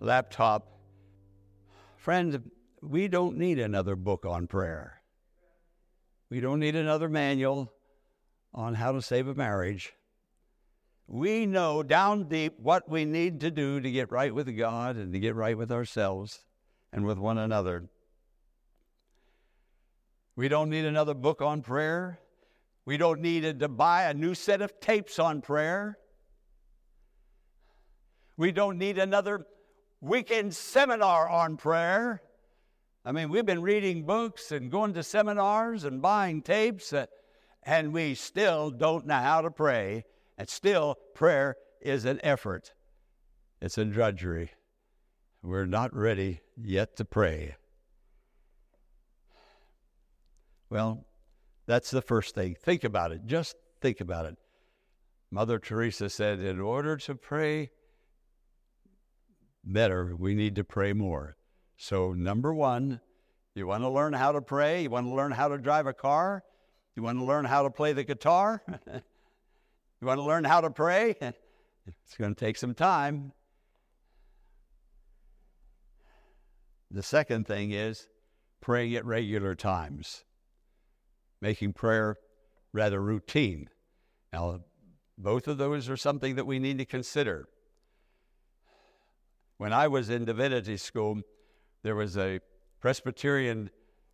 laptop. 0.01 0.79
Friends, 1.97 2.39
we 2.83 3.09
don't 3.09 3.37
need 3.37 3.59
another 3.59 3.95
book 3.95 4.25
on 4.25 4.47
prayer. 4.47 5.03
We 6.31 6.41
don't 6.41 6.61
need 6.61 6.77
another 6.77 7.09
manual 7.09 7.73
on 8.55 8.75
how 8.75 8.93
to 8.93 9.03
save 9.03 9.29
a 9.29 9.35
marriage. 9.35 9.93
We 11.07 11.47
know 11.47 11.83
down 11.83 12.29
deep 12.29 12.59
what 12.59 12.89
we 12.89 13.05
need 13.05 13.41
to 13.41 13.51
do 13.51 13.81
to 13.81 13.91
get 13.91 14.11
right 14.11 14.35
with 14.35 14.55
God 14.57 14.97
and 14.97 15.13
to 15.13 15.19
get 15.19 15.35
right 15.35 15.57
with 15.57 15.73
ourselves 15.73 16.41
and 16.93 17.05
with 17.05 17.19
one 17.19 17.39
another. 17.39 17.89
We 20.37 20.49
don't 20.49 20.71
need 20.71 20.85
another 20.85 21.15
book 21.15 21.43
on 21.43 21.63
prayer. 21.63 22.21
We 22.89 22.97
don't 22.97 23.21
need 23.21 23.61
to 23.61 23.69
buy 23.69 24.05
a 24.05 24.15
new 24.15 24.35
set 24.35 24.63
of 24.63 24.81
tapes 24.81 25.19
on 25.19 25.43
prayer. 25.43 25.99
We 28.39 28.51
don't 28.51 28.79
need 28.79 28.97
another 28.97 29.45
weekend 30.01 30.55
seminar 30.57 31.29
on 31.29 31.59
prayer. 31.59 32.23
I 33.05 33.13
mean, 33.13 33.29
we've 33.29 33.45
been 33.45 33.61
reading 33.61 34.07
books 34.07 34.53
and 34.53 34.71
going 34.71 34.95
to 34.95 35.03
seminars 35.03 35.85
and 35.85 36.01
buying 36.01 36.41
tapes, 36.41 36.95
uh, 36.95 37.05
and 37.63 37.93
we 37.93 38.15
still 38.15 38.71
don't 38.71 39.07
know 39.07 39.17
how 39.17 39.43
to 39.43 39.51
pray. 39.51 40.07
And 40.39 40.49
still, 40.49 40.97
prayer 41.15 41.57
is 41.83 42.07
an 42.07 42.19
effort, 42.23 42.73
it's 43.61 43.77
a 43.77 43.85
drudgery. 43.85 44.53
We're 45.43 45.67
not 45.67 45.95
ready 45.95 46.41
yet 46.57 46.97
to 46.97 47.05
pray. 47.05 47.57
Well, 50.71 51.05
that's 51.69 51.91
the 51.91 52.01
first 52.03 52.35
thing. 52.35 52.57
Think 52.59 52.83
about 52.83 53.13
it. 53.13 53.27
Just 53.27 53.55
think 53.83 54.01
about 54.01 54.25
it. 54.25 54.37
Mother 55.31 55.59
Teresa 55.59 56.09
said, 56.09 56.41
in 56.41 56.61
order 56.61 56.97
to 56.97 57.15
pray 57.15 57.71
better, 59.63 60.17
we 60.17 60.35
need 60.35 60.57
to 60.57 60.65
pray 60.65 60.95
more. 60.95 61.37
So, 61.77 62.15
number 62.15 62.55
one, 62.55 63.01
you 63.55 63.67
want 63.67 63.83
to 63.83 63.91
learn 63.91 64.15
how 64.15 64.33
to 64.33 64.41
pray? 64.41 64.83
You 64.83 64.91
want 64.91 65.09
to 65.09 65.15
learn 65.15 65.31
how 65.31 65.49
to 65.49 65.59
drive 65.59 65.87
a 65.87 65.93
car? 65.93 66.43
You 66.97 67.03
want 67.03 67.19
to 67.19 67.25
learn 67.25 67.45
how 67.45 67.63
to 67.65 67.71
play 67.71 67.93
the 67.93 68.03
guitar? 68.03 68.63
you 68.87 70.07
want 70.07 70.19
to 70.19 70.25
learn 70.25 70.45
how 70.45 70.63
to 70.63 70.71
pray? 70.71 71.17
it's 71.21 72.17
going 72.19 72.35
to 72.35 72.45
take 72.45 72.57
some 72.57 72.75
time. 72.75 73.33
The 76.91 77.03
second 77.03 77.47
thing 77.47 77.73
is 77.73 78.09
praying 78.63 78.97
at 78.97 79.05
regular 79.05 79.55
times, 79.55 80.25
making 81.41 81.73
prayer 81.73 82.17
rather 82.73 83.01
routine. 83.01 83.69
Now, 84.33 84.61
both 85.17 85.49
of 85.49 85.59
those 85.59 85.89
are 85.89 85.97
something 85.97 86.37
that 86.37 86.47
we 86.47 86.59
need 86.59 86.79
to 86.79 86.85
consider. 86.85 87.49
When 89.57 89.73
I 89.73 89.89
was 89.89 90.11
in 90.11 90.25
divinity 90.25 90.77
school, 90.77 91.23
there 91.83 91.97
was 91.97 92.17
a 92.17 92.41
Presbyterian 92.81 93.71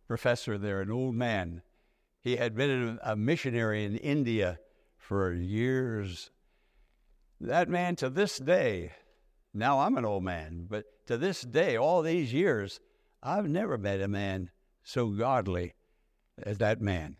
professor 0.07 0.57
there, 0.57 0.81
an 0.81 0.91
old 0.91 1.15
man. 1.15 1.61
He 2.21 2.37
had 2.37 2.55
been 2.55 2.99
a 3.03 3.15
missionary 3.15 3.85
in 3.85 3.97
India 3.97 4.59
for 4.97 5.31
years. 5.33 6.31
That 7.39 7.69
man, 7.69 7.95
to 7.97 8.09
this 8.09 8.37
day, 8.39 8.93
now 9.53 9.79
I'm 9.79 9.97
an 9.97 10.05
old 10.05 10.23
man, 10.23 10.65
but 10.67 10.85
to 11.07 11.17
this 11.17 11.41
day, 11.41 11.77
all 11.77 12.01
these 12.01 12.33
years, 12.33 12.79
I've 13.21 13.47
never 13.47 13.77
met 13.77 14.01
a 14.01 14.07
man 14.07 14.49
so 14.83 15.09
godly 15.09 15.73
as 16.41 16.57
that 16.59 16.81
man. 16.81 17.17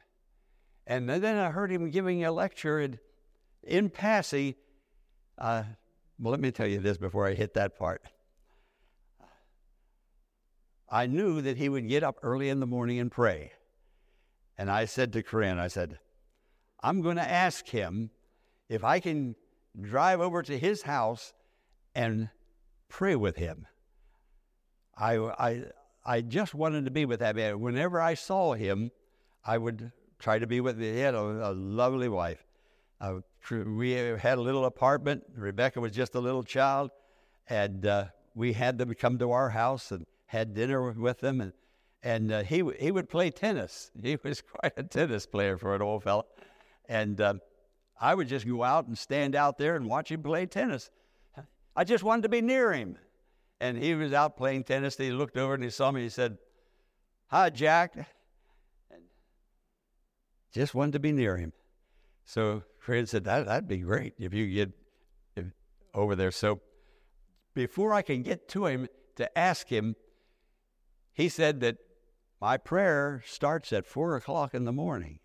And 0.88 1.10
then 1.10 1.38
I 1.38 1.50
heard 1.50 1.72
him 1.72 1.90
giving 1.90 2.24
a 2.24 2.32
lecture, 2.32 2.80
and 2.80 3.00
in 3.64 3.90
passing, 3.90 4.56
uh, 5.38 5.64
well, 6.20 6.32
let 6.32 6.40
me 6.40 6.52
tell 6.52 6.68
you 6.68 6.80
this 6.80 6.98
before 6.98 7.28
I 7.28 7.34
hit 7.34 7.56
that 7.56 7.78
part. 7.78 8.04
I 10.90 11.08
knew 11.08 11.42
that 11.42 11.58
he 11.58 11.68
would 11.68 11.90
get 11.90 12.04
up 12.04 12.20
early 12.22 12.50
in 12.50 12.60
the 12.60 12.68
morning 12.68 13.00
and 13.00 13.12
pray. 13.12 13.52
And 14.58 14.70
I 14.70 14.86
said 14.86 15.12
to 15.14 15.24
Corinne, 15.24 15.60
I 15.60 15.68
said, 15.68 16.00
I'm 16.82 17.02
going 17.02 17.18
to 17.18 17.30
ask 17.30 17.68
him 17.68 18.12
if 18.70 18.84
I 18.84 19.00
can 19.00 19.36
drive 19.80 20.22
over 20.22 20.44
to 20.44 20.58
his 20.58 20.84
house 20.84 21.34
and 21.96 22.30
pray 22.88 23.16
with 23.16 23.38
him. 23.38 23.66
I, 24.98 25.18
I, 25.18 25.64
I 26.06 26.22
just 26.22 26.54
wanted 26.54 26.86
to 26.86 26.92
be 26.92 27.06
with 27.06 27.20
that 27.20 27.36
man. 27.36 27.60
Whenever 27.60 28.00
I 28.00 28.14
saw 28.14 28.54
him, 28.54 28.92
I 29.46 29.58
would 29.58 29.92
try 30.20 30.40
to 30.40 30.48
be 30.48 30.62
with. 30.62 30.80
He 30.80 31.00
had 31.00 31.14
a, 31.14 31.50
a 31.50 31.54
lovely 31.54 32.10
wife. 32.10 32.46
Uh, 33.00 33.20
we 33.50 33.92
had 33.92 34.38
a 34.38 34.42
little 34.42 34.66
apartment. 34.66 35.24
Rebecca 35.36 35.80
was 35.80 35.92
just 35.92 36.16
a 36.16 36.20
little 36.20 36.44
child, 36.44 36.92
and 37.48 37.86
uh, 37.86 38.06
we 38.34 38.54
had 38.54 38.78
them 38.78 38.94
come 38.96 39.20
to 39.20 39.32
our 39.32 39.50
house 39.50 39.92
and 39.92 40.06
had 40.26 40.54
dinner 40.54 40.92
with 40.92 41.20
them, 41.20 41.42
and 41.42 41.54
and 42.02 42.32
uh, 42.32 42.44
he 42.44 42.64
he 42.80 42.92
would 42.92 43.10
play 43.10 43.30
tennis. 43.32 43.92
He 44.02 44.18
was 44.24 44.42
quite 44.42 44.74
a 44.78 44.84
tennis 44.84 45.26
player 45.26 45.58
for 45.58 45.76
an 45.76 45.82
old 45.82 46.04
fellow, 46.04 46.26
and 46.88 47.20
uh, 47.22 47.36
I 48.00 48.16
would 48.16 48.28
just 48.28 48.48
go 48.48 48.64
out 48.64 48.88
and 48.88 48.98
stand 48.98 49.36
out 49.36 49.58
there 49.58 49.76
and 49.76 49.86
watch 49.86 50.12
him 50.12 50.24
play 50.24 50.46
tennis. 50.46 50.90
I 51.76 51.84
just 51.84 52.04
wanted 52.04 52.24
to 52.24 52.30
be 52.30 52.42
near 52.42 52.72
him, 52.72 52.98
And 53.60 53.78
he 53.78 53.96
was 53.96 54.14
out 54.14 54.38
playing 54.38 54.64
tennis. 54.64 54.98
He 54.98 55.12
looked 55.12 55.38
over 55.38 55.56
and 55.56 55.64
he 55.64 55.70
saw 55.70 55.92
me. 55.92 56.04
He 56.04 56.10
said, 56.10 56.38
Hi, 57.28 57.50
Jack. 57.50 58.08
Just 60.56 60.74
wanted 60.74 60.94
to 60.94 61.00
be 61.00 61.12
near 61.12 61.36
him. 61.36 61.52
So 62.24 62.64
Fred 62.80 63.10
said, 63.10 63.26
that, 63.26 63.46
That'd 63.46 63.68
be 63.68 63.80
great 63.80 64.14
if 64.18 64.34
you 64.34 64.48
get 64.48 64.72
if, 65.36 65.48
over 65.94 66.16
there. 66.16 66.32
So 66.32 66.62
before 67.54 67.94
I 67.94 68.02
can 68.02 68.22
get 68.24 68.48
to 68.50 68.66
him 68.66 68.88
to 69.18 69.38
ask 69.38 69.68
him, 69.68 69.98
he 71.12 71.28
said 71.28 71.60
that 71.60 71.76
my 72.40 72.56
prayer 72.56 73.22
starts 73.26 73.74
at 73.74 73.86
four 73.86 74.16
o'clock 74.16 74.54
in 74.54 74.64
the 74.64 74.72
morning. 74.72 75.20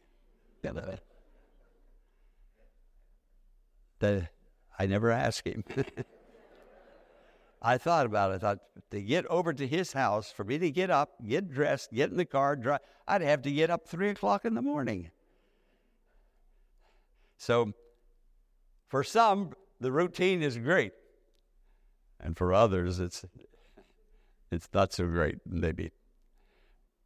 I 4.76 4.86
never 4.86 5.12
asked 5.12 5.46
him. 5.46 5.62
I 7.62 7.78
thought 7.78 8.06
about 8.06 8.32
it. 8.32 8.34
I 8.36 8.38
thought 8.38 8.58
to 8.90 9.00
get 9.00 9.26
over 9.26 9.52
to 9.52 9.64
his 9.64 9.92
house, 9.92 10.32
for 10.32 10.42
me 10.42 10.58
to 10.58 10.72
get 10.72 10.90
up, 10.90 11.10
get 11.24 11.52
dressed, 11.52 11.92
get 11.92 12.10
in 12.10 12.16
the 12.16 12.24
car, 12.24 12.56
drive, 12.56 12.80
I'd 13.06 13.22
have 13.22 13.42
to 13.42 13.52
get 13.52 13.70
up 13.70 13.86
three 13.86 14.08
o'clock 14.08 14.44
in 14.44 14.54
the 14.54 14.62
morning. 14.62 15.12
So, 17.40 17.72
for 18.88 19.02
some, 19.02 19.54
the 19.80 19.90
routine 19.90 20.42
is 20.42 20.58
great, 20.58 20.92
and 22.20 22.36
for 22.36 22.52
others, 22.52 23.00
it's 23.00 23.24
it's 24.50 24.68
not 24.74 24.92
so 24.92 25.06
great, 25.06 25.38
maybe. 25.46 25.92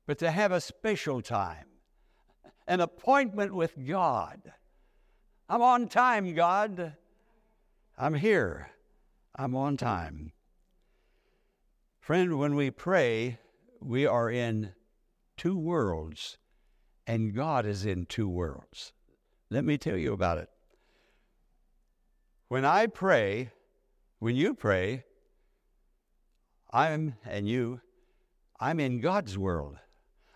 But 0.09 0.19
to 0.19 0.33
have 0.33 0.51
a 0.51 0.61
special 0.61 1.23
time, 1.23 1.67
an 2.67 2.81
appointment 2.81 3.55
with 3.55 3.87
God. 3.87 4.53
I'm 5.49 5.63
on 5.63 5.87
time, 5.87 6.35
God. 6.35 6.97
I'm 7.97 8.15
here. 8.15 8.71
I'm 9.37 9.55
on 9.55 9.77
time. 9.77 10.33
Friend, 12.01 12.41
when 12.41 12.57
we 12.57 12.73
pray, 12.73 13.39
we 13.81 14.05
are 14.05 14.29
in 14.29 14.73
two 15.37 15.57
worlds, 15.57 16.39
and 17.07 17.33
God 17.33 17.67
is 17.67 17.87
in 17.87 18.07
two 18.07 18.29
worlds. 18.29 18.93
Let 19.55 19.65
me 19.65 19.79
tell 19.79 19.97
you 19.97 20.13
about 20.13 20.39
it. 20.39 20.49
When 22.49 22.65
I 22.65 22.89
pray, 22.89 23.53
when 24.19 24.35
you 24.35 24.53
pray, 24.53 25.05
I'm, 26.73 27.15
and 27.25 27.49
you, 27.49 27.81
I'm 28.59 28.81
in 28.81 29.01
God's 29.01 29.39
world. 29.39 29.77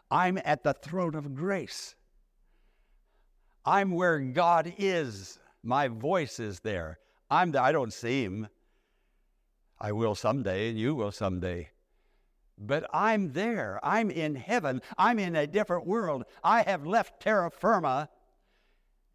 I'm 0.09 0.39
at 0.45 0.63
the 0.63 0.73
throne 0.73 1.17
of 1.17 1.35
grace. 1.35 1.97
I'm 3.65 3.91
where 3.91 4.21
God 4.21 4.73
is. 4.79 5.41
My 5.65 5.89
voice 5.89 6.39
is 6.39 6.61
there. 6.61 7.01
I'm 7.29 7.51
the, 7.51 7.61
I 7.61 7.73
don't 7.73 7.93
see 7.93 8.23
him. 8.23 8.47
I 9.81 9.91
will 9.91 10.15
someday, 10.15 10.69
and 10.69 10.79
you 10.79 10.95
will 10.95 11.11
someday. 11.11 11.71
But 12.57 12.89
I'm 12.95 13.33
there. 13.33 13.81
I'm 13.83 14.13
in 14.13 14.37
heaven. 14.37 14.81
I'm 14.97 15.19
in 15.19 15.35
a 15.35 15.49
different 15.49 15.89
world. 15.89 16.23
I 16.45 16.63
have 16.63 16.87
left 16.87 17.21
terra 17.21 17.51
firma 17.51 18.11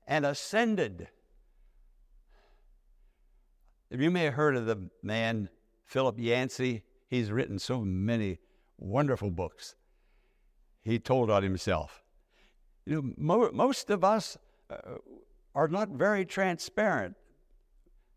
and 0.08 0.26
ascended. 0.26 1.08
You 3.90 4.10
may 4.10 4.26
have 4.26 4.34
heard 4.34 4.56
of 4.56 4.66
the 4.66 4.90
man 5.02 5.50
Philip 5.86 6.16
Yancey. 6.18 6.84
He's 7.08 7.32
written 7.32 7.60
so 7.60 7.82
many 7.82 8.40
wonderful 8.78 9.30
books. 9.30 9.76
He 10.82 11.00
told 11.00 11.30
on 11.30 11.44
himself. 11.44 12.04
You 12.86 12.96
know, 12.96 13.14
mo- 13.18 13.52
most 13.54 13.90
of 13.90 14.04
us 14.04 14.38
uh, 14.70 14.98
are 15.56 15.68
not 15.68 15.90
very 15.90 16.26
transparent. 16.26 17.16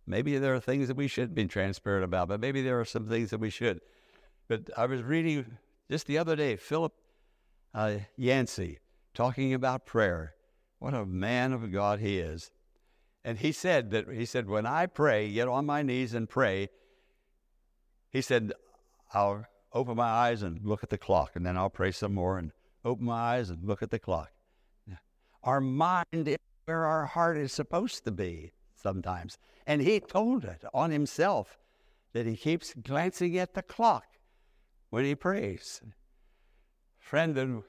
Maybe 0.06 0.38
there 0.38 0.54
are 0.54 0.60
things 0.60 0.88
that 0.88 0.96
we 0.96 1.08
should 1.08 1.34
be 1.34 1.46
transparent 1.46 2.04
about, 2.04 2.28
but 2.28 2.40
maybe 2.40 2.62
there 2.62 2.80
are 2.80 2.84
some 2.84 3.06
things 3.06 3.30
that 3.30 3.38
we 3.38 3.50
should. 3.50 3.80
But 4.48 4.70
I 4.76 4.86
was 4.86 5.02
reading 5.02 5.58
just 5.90 6.06
the 6.06 6.18
other 6.18 6.36
day 6.36 6.56
Philip 6.56 6.92
uh, 7.74 7.96
Yancey 8.16 8.78
talking 9.14 9.52
about 9.52 9.84
prayer. 9.84 10.35
What 10.78 10.94
a 10.94 11.06
man 11.06 11.52
of 11.52 11.72
God 11.72 12.00
he 12.00 12.18
is. 12.18 12.50
And 13.24 13.38
he 13.38 13.50
said 13.52 13.90
that 13.90 14.08
he 14.08 14.24
said, 14.24 14.48
when 14.48 14.66
I 14.66 14.86
pray, 14.86 15.32
get 15.32 15.48
on 15.48 15.66
my 15.66 15.82
knees 15.82 16.14
and 16.14 16.28
pray, 16.28 16.68
he 18.10 18.20
said, 18.20 18.52
I'll 19.12 19.46
open 19.72 19.96
my 19.96 20.04
eyes 20.08 20.42
and 20.42 20.64
look 20.64 20.82
at 20.82 20.90
the 20.90 20.98
clock, 20.98 21.32
and 21.34 21.44
then 21.44 21.56
I'll 21.56 21.70
pray 21.70 21.90
some 21.92 22.14
more 22.14 22.38
and 22.38 22.52
open 22.84 23.06
my 23.06 23.36
eyes 23.36 23.50
and 23.50 23.64
look 23.64 23.82
at 23.82 23.90
the 23.90 23.98
clock. 23.98 24.30
Our 25.42 25.60
mind 25.60 26.28
is 26.28 26.38
where 26.64 26.84
our 26.84 27.06
heart 27.06 27.36
is 27.36 27.52
supposed 27.52 28.04
to 28.04 28.10
be 28.10 28.52
sometimes. 28.74 29.38
And 29.66 29.80
he 29.80 30.00
told 30.00 30.44
it 30.44 30.64
on 30.74 30.90
himself 30.90 31.58
that 32.12 32.26
he 32.26 32.36
keeps 32.36 32.74
glancing 32.74 33.38
at 33.38 33.54
the 33.54 33.62
clock 33.62 34.04
when 34.90 35.04
he 35.04 35.14
prays. 35.14 35.80
Friend, 36.98 37.62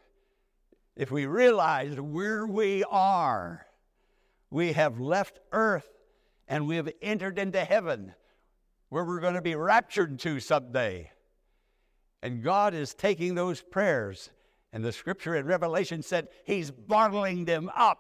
if 0.98 1.12
we 1.12 1.28
realize 1.28 2.02
where 2.02 2.48
we 2.48 2.84
are, 2.90 3.68
we 4.50 4.74
have 4.74 5.00
left 5.00 5.40
earth 5.52 5.88
and 6.48 6.68
we 6.68 6.78
have 6.78 6.90
entered 7.04 7.38
into 7.38 7.64
heaven 7.64 8.14
where 8.90 9.06
we're 9.06 9.20
going 9.20 9.36
to 9.36 9.42
be 9.42 9.54
raptured 9.54 10.18
to 10.20 10.40
someday. 10.40 11.12
And 12.24 12.42
God 12.42 12.74
is 12.74 12.96
taking 12.96 13.36
those 13.36 13.62
prayers, 13.62 14.32
and 14.74 14.84
the 14.84 14.92
scripture 14.92 15.36
in 15.36 15.46
Revelation 15.46 16.02
said 16.02 16.30
He's 16.46 16.72
bottling 16.72 17.46
them 17.46 17.70
up. 17.76 18.00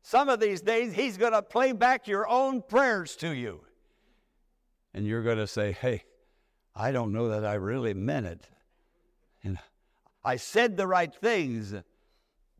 Some 0.00 0.30
of 0.30 0.40
these 0.40 0.62
days, 0.62 0.94
He's 0.94 1.18
going 1.18 1.32
to 1.32 1.42
play 1.42 1.72
back 1.72 2.08
your 2.08 2.26
own 2.26 2.62
prayers 2.62 3.16
to 3.16 3.34
you. 3.34 3.60
And 4.94 5.06
you're 5.06 5.22
going 5.22 5.38
to 5.38 5.46
say, 5.46 5.72
Hey, 5.72 6.04
I 6.74 6.90
don't 6.90 7.12
know 7.12 7.28
that 7.28 7.44
I 7.44 7.54
really 7.54 7.92
meant 7.92 8.26
it. 8.26 8.48
And 9.42 9.58
I 10.24 10.36
said 10.36 10.78
the 10.78 10.86
right 10.86 11.14
things, 11.14 11.74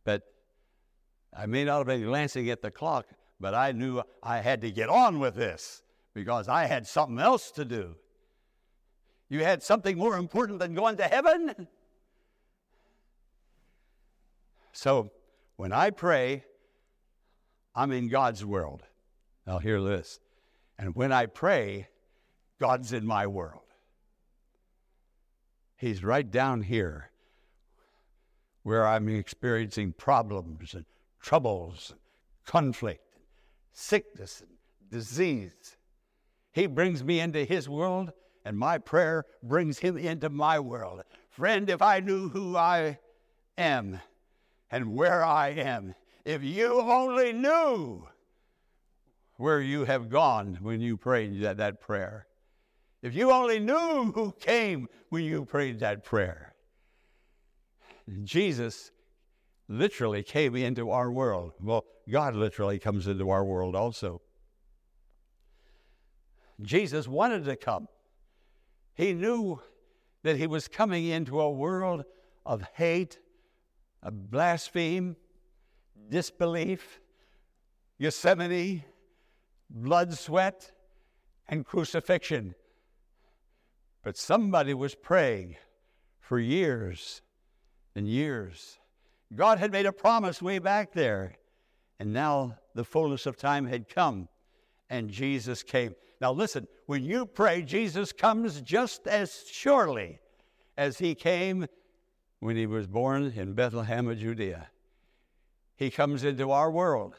but 0.04 0.22
I 1.36 1.46
may 1.46 1.64
not 1.64 1.78
have 1.78 1.86
been 1.86 2.04
glancing 2.04 2.48
at 2.50 2.62
the 2.62 2.70
clock, 2.70 3.06
but 3.40 3.54
I 3.54 3.72
knew 3.72 4.02
I 4.22 4.38
had 4.38 4.60
to 4.60 4.70
get 4.70 4.88
on 4.88 5.18
with 5.18 5.34
this 5.34 5.82
because 6.14 6.48
I 6.48 6.66
had 6.66 6.86
something 6.86 7.18
else 7.18 7.50
to 7.52 7.64
do. 7.64 7.96
You 9.28 9.42
had 9.42 9.62
something 9.62 9.98
more 9.98 10.16
important 10.16 10.60
than 10.60 10.74
going 10.74 10.96
to 10.98 11.04
heaven? 11.04 11.66
So 14.72 15.10
when 15.56 15.72
I 15.72 15.90
pray, 15.90 16.44
I'm 17.74 17.90
in 17.92 18.08
God's 18.08 18.44
world. 18.44 18.82
Now, 19.46 19.58
hear 19.58 19.80
this. 19.80 20.20
And 20.78 20.94
when 20.94 21.12
I 21.12 21.26
pray, 21.26 21.88
God's 22.60 22.92
in 22.92 23.06
my 23.06 23.26
world. 23.26 23.60
He's 25.76 26.04
right 26.04 26.28
down 26.28 26.62
here 26.62 27.10
where 28.64 28.86
I'm 28.86 29.08
experiencing 29.08 29.92
problems 29.92 30.74
and 30.74 30.84
troubles, 31.20 31.94
conflict, 32.44 33.18
sickness, 33.72 34.40
and 34.40 34.50
disease. 34.90 35.76
He 36.50 36.66
brings 36.66 37.04
me 37.04 37.20
into 37.20 37.44
His 37.44 37.68
world, 37.68 38.12
and 38.44 38.58
my 38.58 38.78
prayer 38.78 39.26
brings 39.42 39.78
Him 39.78 39.96
into 39.96 40.30
my 40.30 40.58
world. 40.58 41.02
Friend, 41.30 41.68
if 41.68 41.82
I 41.82 42.00
knew 42.00 42.28
who 42.30 42.56
I 42.56 42.98
am 43.56 44.00
and 44.70 44.94
where 44.94 45.24
I 45.24 45.50
am, 45.50 45.94
if 46.24 46.42
you 46.42 46.80
only 46.80 47.32
knew 47.32 48.08
where 49.36 49.60
you 49.60 49.84
have 49.84 50.08
gone 50.08 50.58
when 50.62 50.80
you 50.80 50.96
prayed 50.96 51.42
that, 51.42 51.58
that 51.58 51.80
prayer, 51.80 52.26
if 53.02 53.14
you 53.14 53.30
only 53.30 53.58
knew 53.58 54.12
who 54.14 54.32
came 54.40 54.88
when 55.10 55.24
you 55.24 55.44
prayed 55.44 55.80
that 55.80 56.02
prayer. 56.02 56.53
Jesus 58.22 58.90
literally 59.68 60.22
came 60.22 60.56
into 60.56 60.90
our 60.90 61.10
world. 61.10 61.52
Well, 61.60 61.84
God 62.10 62.34
literally 62.34 62.78
comes 62.78 63.06
into 63.06 63.30
our 63.30 63.44
world 63.44 63.74
also. 63.74 64.20
Jesus 66.60 67.08
wanted 67.08 67.44
to 67.46 67.56
come. 67.56 67.88
He 68.94 69.12
knew 69.12 69.60
that 70.22 70.36
he 70.36 70.46
was 70.46 70.68
coming 70.68 71.06
into 71.06 71.40
a 71.40 71.50
world 71.50 72.04
of 72.46 72.62
hate, 72.74 73.18
of 74.02 74.30
blaspheme, 74.30 75.16
disbelief, 76.10 77.00
Gethsemane, 78.00 78.84
blood, 79.70 80.14
sweat, 80.14 80.72
and 81.48 81.64
crucifixion. 81.64 82.54
But 84.02 84.16
somebody 84.16 84.74
was 84.74 84.94
praying 84.94 85.56
for 86.20 86.38
years 86.38 87.22
and 87.94 88.08
years. 88.08 88.78
God 89.34 89.58
had 89.58 89.72
made 89.72 89.86
a 89.86 89.92
promise 89.92 90.40
way 90.42 90.58
back 90.58 90.92
there, 90.92 91.34
and 91.98 92.12
now 92.12 92.56
the 92.74 92.84
fullness 92.84 93.26
of 93.26 93.36
time 93.36 93.66
had 93.66 93.88
come, 93.88 94.28
and 94.90 95.10
Jesus 95.10 95.62
came. 95.62 95.94
Now, 96.20 96.32
listen, 96.32 96.66
when 96.86 97.04
you 97.04 97.26
pray, 97.26 97.62
Jesus 97.62 98.12
comes 98.12 98.60
just 98.60 99.06
as 99.06 99.44
surely 99.50 100.20
as 100.76 100.98
he 100.98 101.14
came 101.14 101.66
when 102.40 102.56
he 102.56 102.66
was 102.66 102.86
born 102.86 103.32
in 103.36 103.54
Bethlehem 103.54 104.08
of 104.08 104.18
Judea. 104.18 104.68
He 105.76 105.90
comes 105.90 106.24
into 106.24 106.50
our 106.50 106.70
world. 106.70 107.16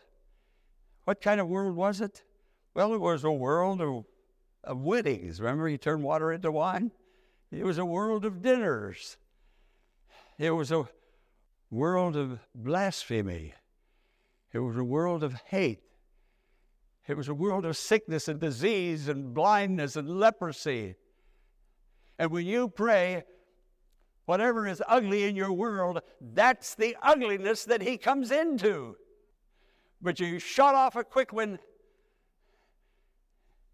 What 1.03 1.21
kind 1.21 1.41
of 1.41 1.47
world 1.47 1.75
was 1.75 2.01
it? 2.01 2.23
Well, 2.73 2.93
it 2.93 3.01
was 3.01 3.23
a 3.23 3.31
world 3.31 3.81
of 3.81 4.05
of 4.65 4.81
weddings. 4.81 5.39
Remember, 5.39 5.67
he 5.67 5.77
turned 5.77 6.03
water 6.03 6.31
into 6.31 6.51
wine? 6.51 6.91
It 7.51 7.63
was 7.63 7.77
a 7.77 7.85
world 7.85 8.25
of 8.25 8.41
dinners. 8.41 9.17
It 10.37 10.51
was 10.51 10.71
a 10.71 10.87
world 11.71 12.15
of 12.15 12.39
blasphemy. 12.53 13.53
It 14.51 14.59
was 14.59 14.77
a 14.77 14.83
world 14.83 15.23
of 15.23 15.33
hate. 15.45 15.81
It 17.07 17.15
was 17.15 17.27
a 17.27 17.33
world 17.33 17.65
of 17.65 17.77
sickness 17.77 18.27
and 18.27 18.39
disease 18.39 19.07
and 19.07 19.33
blindness 19.33 19.95
and 19.95 20.09
leprosy. 20.19 20.95
And 22.17 22.31
when 22.31 22.45
you 22.45 22.67
pray, 22.67 23.23
whatever 24.25 24.67
is 24.67 24.81
ugly 24.87 25.25
in 25.25 25.35
your 25.35 25.51
world, 25.53 26.01
that's 26.19 26.75
the 26.75 26.95
ugliness 27.01 27.65
that 27.65 27.81
He 27.81 27.97
comes 27.97 28.31
into. 28.31 28.95
But 30.01 30.19
you 30.19 30.39
shot 30.39 30.75
off 30.75 30.95
a 30.95 31.03
quick 31.03 31.31
one, 31.31 31.59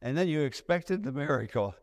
and 0.02 0.18
then 0.18 0.28
you 0.28 0.42
expected 0.42 1.04
the 1.04 1.12
miracle. 1.12 1.76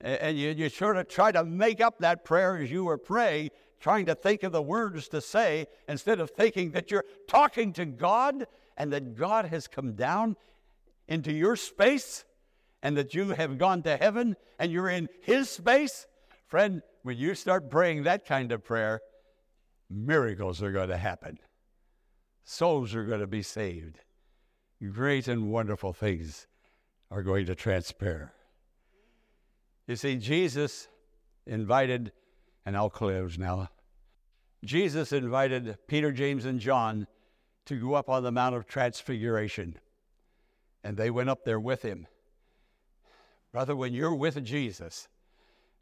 And 0.00 0.38
you, 0.38 0.50
you 0.50 0.68
sort 0.68 0.96
of 0.96 1.08
try 1.08 1.32
to 1.32 1.44
make 1.44 1.80
up 1.80 1.98
that 1.98 2.24
prayer 2.24 2.56
as 2.56 2.70
you 2.70 2.84
were 2.84 2.98
praying, 2.98 3.50
trying 3.80 4.06
to 4.06 4.14
think 4.14 4.42
of 4.42 4.52
the 4.52 4.62
words 4.62 5.08
to 5.08 5.20
say 5.20 5.66
instead 5.88 6.20
of 6.20 6.30
thinking 6.30 6.70
that 6.72 6.90
you're 6.90 7.04
talking 7.26 7.72
to 7.74 7.84
God 7.84 8.46
and 8.76 8.92
that 8.92 9.16
God 9.16 9.46
has 9.46 9.66
come 9.66 9.94
down 9.94 10.36
into 11.08 11.32
your 11.32 11.56
space 11.56 12.24
and 12.82 12.96
that 12.96 13.14
you 13.14 13.30
have 13.30 13.58
gone 13.58 13.82
to 13.82 13.96
heaven 13.96 14.36
and 14.58 14.70
you're 14.70 14.88
in 14.88 15.08
His 15.22 15.50
space. 15.50 16.06
Friend, 16.46 16.80
when 17.02 17.16
you 17.16 17.34
start 17.34 17.70
praying 17.70 18.04
that 18.04 18.24
kind 18.24 18.52
of 18.52 18.64
prayer, 18.64 19.00
miracles 19.90 20.62
are 20.62 20.72
going 20.72 20.90
to 20.90 20.96
happen. 20.96 21.38
Souls 22.44 22.94
are 22.94 23.04
going 23.04 23.20
to 23.20 23.26
be 23.26 23.42
saved. 23.42 23.98
Great 24.92 25.26
and 25.26 25.50
wonderful 25.50 25.92
things 25.92 26.46
are 27.10 27.22
going 27.22 27.46
to 27.46 27.54
transpire. 27.54 28.32
You 29.88 29.96
see, 29.96 30.16
Jesus 30.16 30.86
invited, 31.46 32.12
and 32.66 32.76
I'll 32.76 32.90
close 32.90 33.38
now. 33.38 33.70
Jesus 34.62 35.12
invited 35.12 35.78
Peter, 35.86 36.12
James, 36.12 36.44
and 36.44 36.60
John 36.60 37.06
to 37.64 37.80
go 37.80 37.94
up 37.94 38.10
on 38.10 38.22
the 38.22 38.30
Mount 38.30 38.54
of 38.54 38.66
Transfiguration. 38.66 39.78
And 40.84 40.96
they 40.96 41.10
went 41.10 41.30
up 41.30 41.44
there 41.44 41.58
with 41.58 41.82
him. 41.82 42.06
Brother, 43.50 43.74
when 43.74 43.94
you're 43.94 44.14
with 44.14 44.44
Jesus 44.44 45.08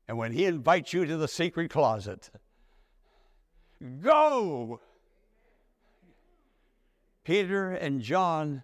and 0.07 0.17
when 0.17 0.33
he 0.33 0.45
invites 0.45 0.93
you 0.93 1.05
to 1.05 1.17
the 1.17 1.27
secret 1.27 1.69
closet, 1.71 2.31
go. 4.01 4.81
Peter 7.25 7.73
and 7.73 8.01
John 8.01 8.63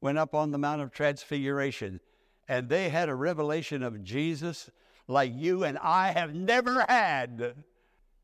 went 0.00 0.16
up 0.16 0.32
on 0.32 0.52
the 0.52 0.58
Mount 0.58 0.80
of 0.80 0.92
Transfiguration 0.92 1.98
and 2.48 2.68
they 2.68 2.88
had 2.88 3.08
a 3.08 3.14
revelation 3.14 3.82
of 3.82 4.04
Jesus 4.04 4.70
like 5.08 5.32
you 5.34 5.64
and 5.64 5.78
I 5.78 6.12
have 6.12 6.34
never 6.34 6.84
had. 6.88 7.64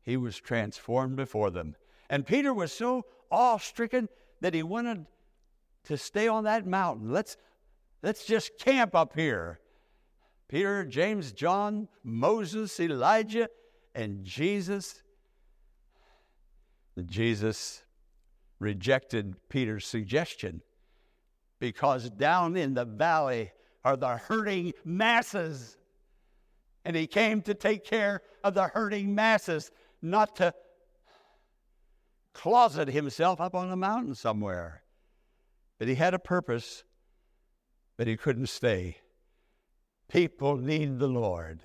He 0.01 0.17
was 0.17 0.39
transformed 0.39 1.15
before 1.15 1.49
them. 1.49 1.75
And 2.09 2.25
Peter 2.25 2.53
was 2.53 2.71
so 2.71 3.05
awe 3.29 3.57
stricken 3.57 4.09
that 4.41 4.53
he 4.53 4.63
wanted 4.63 5.05
to 5.85 5.97
stay 5.97 6.27
on 6.27 6.43
that 6.43 6.65
mountain. 6.65 7.11
Let's, 7.11 7.37
let's 8.01 8.25
just 8.25 8.57
camp 8.59 8.95
up 8.95 9.13
here. 9.15 9.59
Peter, 10.47 10.85
James, 10.85 11.31
John, 11.31 11.87
Moses, 12.03 12.79
Elijah, 12.79 13.49
and 13.95 14.23
Jesus. 14.23 15.01
Jesus 17.05 17.83
rejected 18.59 19.35
Peter's 19.49 19.85
suggestion 19.85 20.61
because 21.59 22.09
down 22.09 22.55
in 22.55 22.73
the 22.73 22.85
valley 22.85 23.51
are 23.83 23.97
the 23.97 24.17
hurting 24.17 24.73
masses. 24.83 25.77
And 26.85 26.95
he 26.95 27.07
came 27.07 27.41
to 27.43 27.53
take 27.53 27.83
care 27.85 28.21
of 28.43 28.53
the 28.53 28.67
hurting 28.67 29.15
masses, 29.15 29.71
not 30.01 30.35
to 30.37 30.53
closet 32.33 32.89
himself 32.89 33.39
up 33.39 33.55
on 33.55 33.71
a 33.71 33.75
mountain 33.75 34.15
somewhere. 34.15 34.83
But 35.79 35.87
he 35.87 35.95
had 35.95 36.13
a 36.13 36.19
purpose, 36.19 36.83
but 37.97 38.07
he 38.07 38.17
couldn't 38.17 38.47
stay. 38.47 38.97
People 40.09 40.57
need 40.57 40.99
the 40.99 41.07
Lord. 41.07 41.61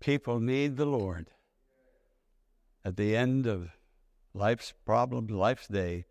People 0.00 0.40
need 0.40 0.76
the 0.76 0.86
Lord. 0.86 1.30
At 2.84 2.96
the 2.96 3.16
end 3.16 3.46
of 3.46 3.70
life's 4.34 4.74
problems, 4.84 5.30
life's 5.30 5.66
day, 5.66 6.04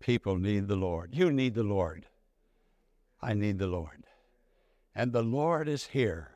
people 0.00 0.36
need 0.36 0.68
the 0.68 0.76
Lord. 0.76 1.14
You 1.14 1.32
need 1.32 1.54
the 1.54 1.62
Lord. 1.62 2.06
I 3.22 3.34
need 3.34 3.58
the 3.58 3.66
Lord. 3.66 4.04
And 4.94 5.12
the 5.12 5.22
Lord 5.22 5.68
is 5.68 5.86
here. 5.86 6.32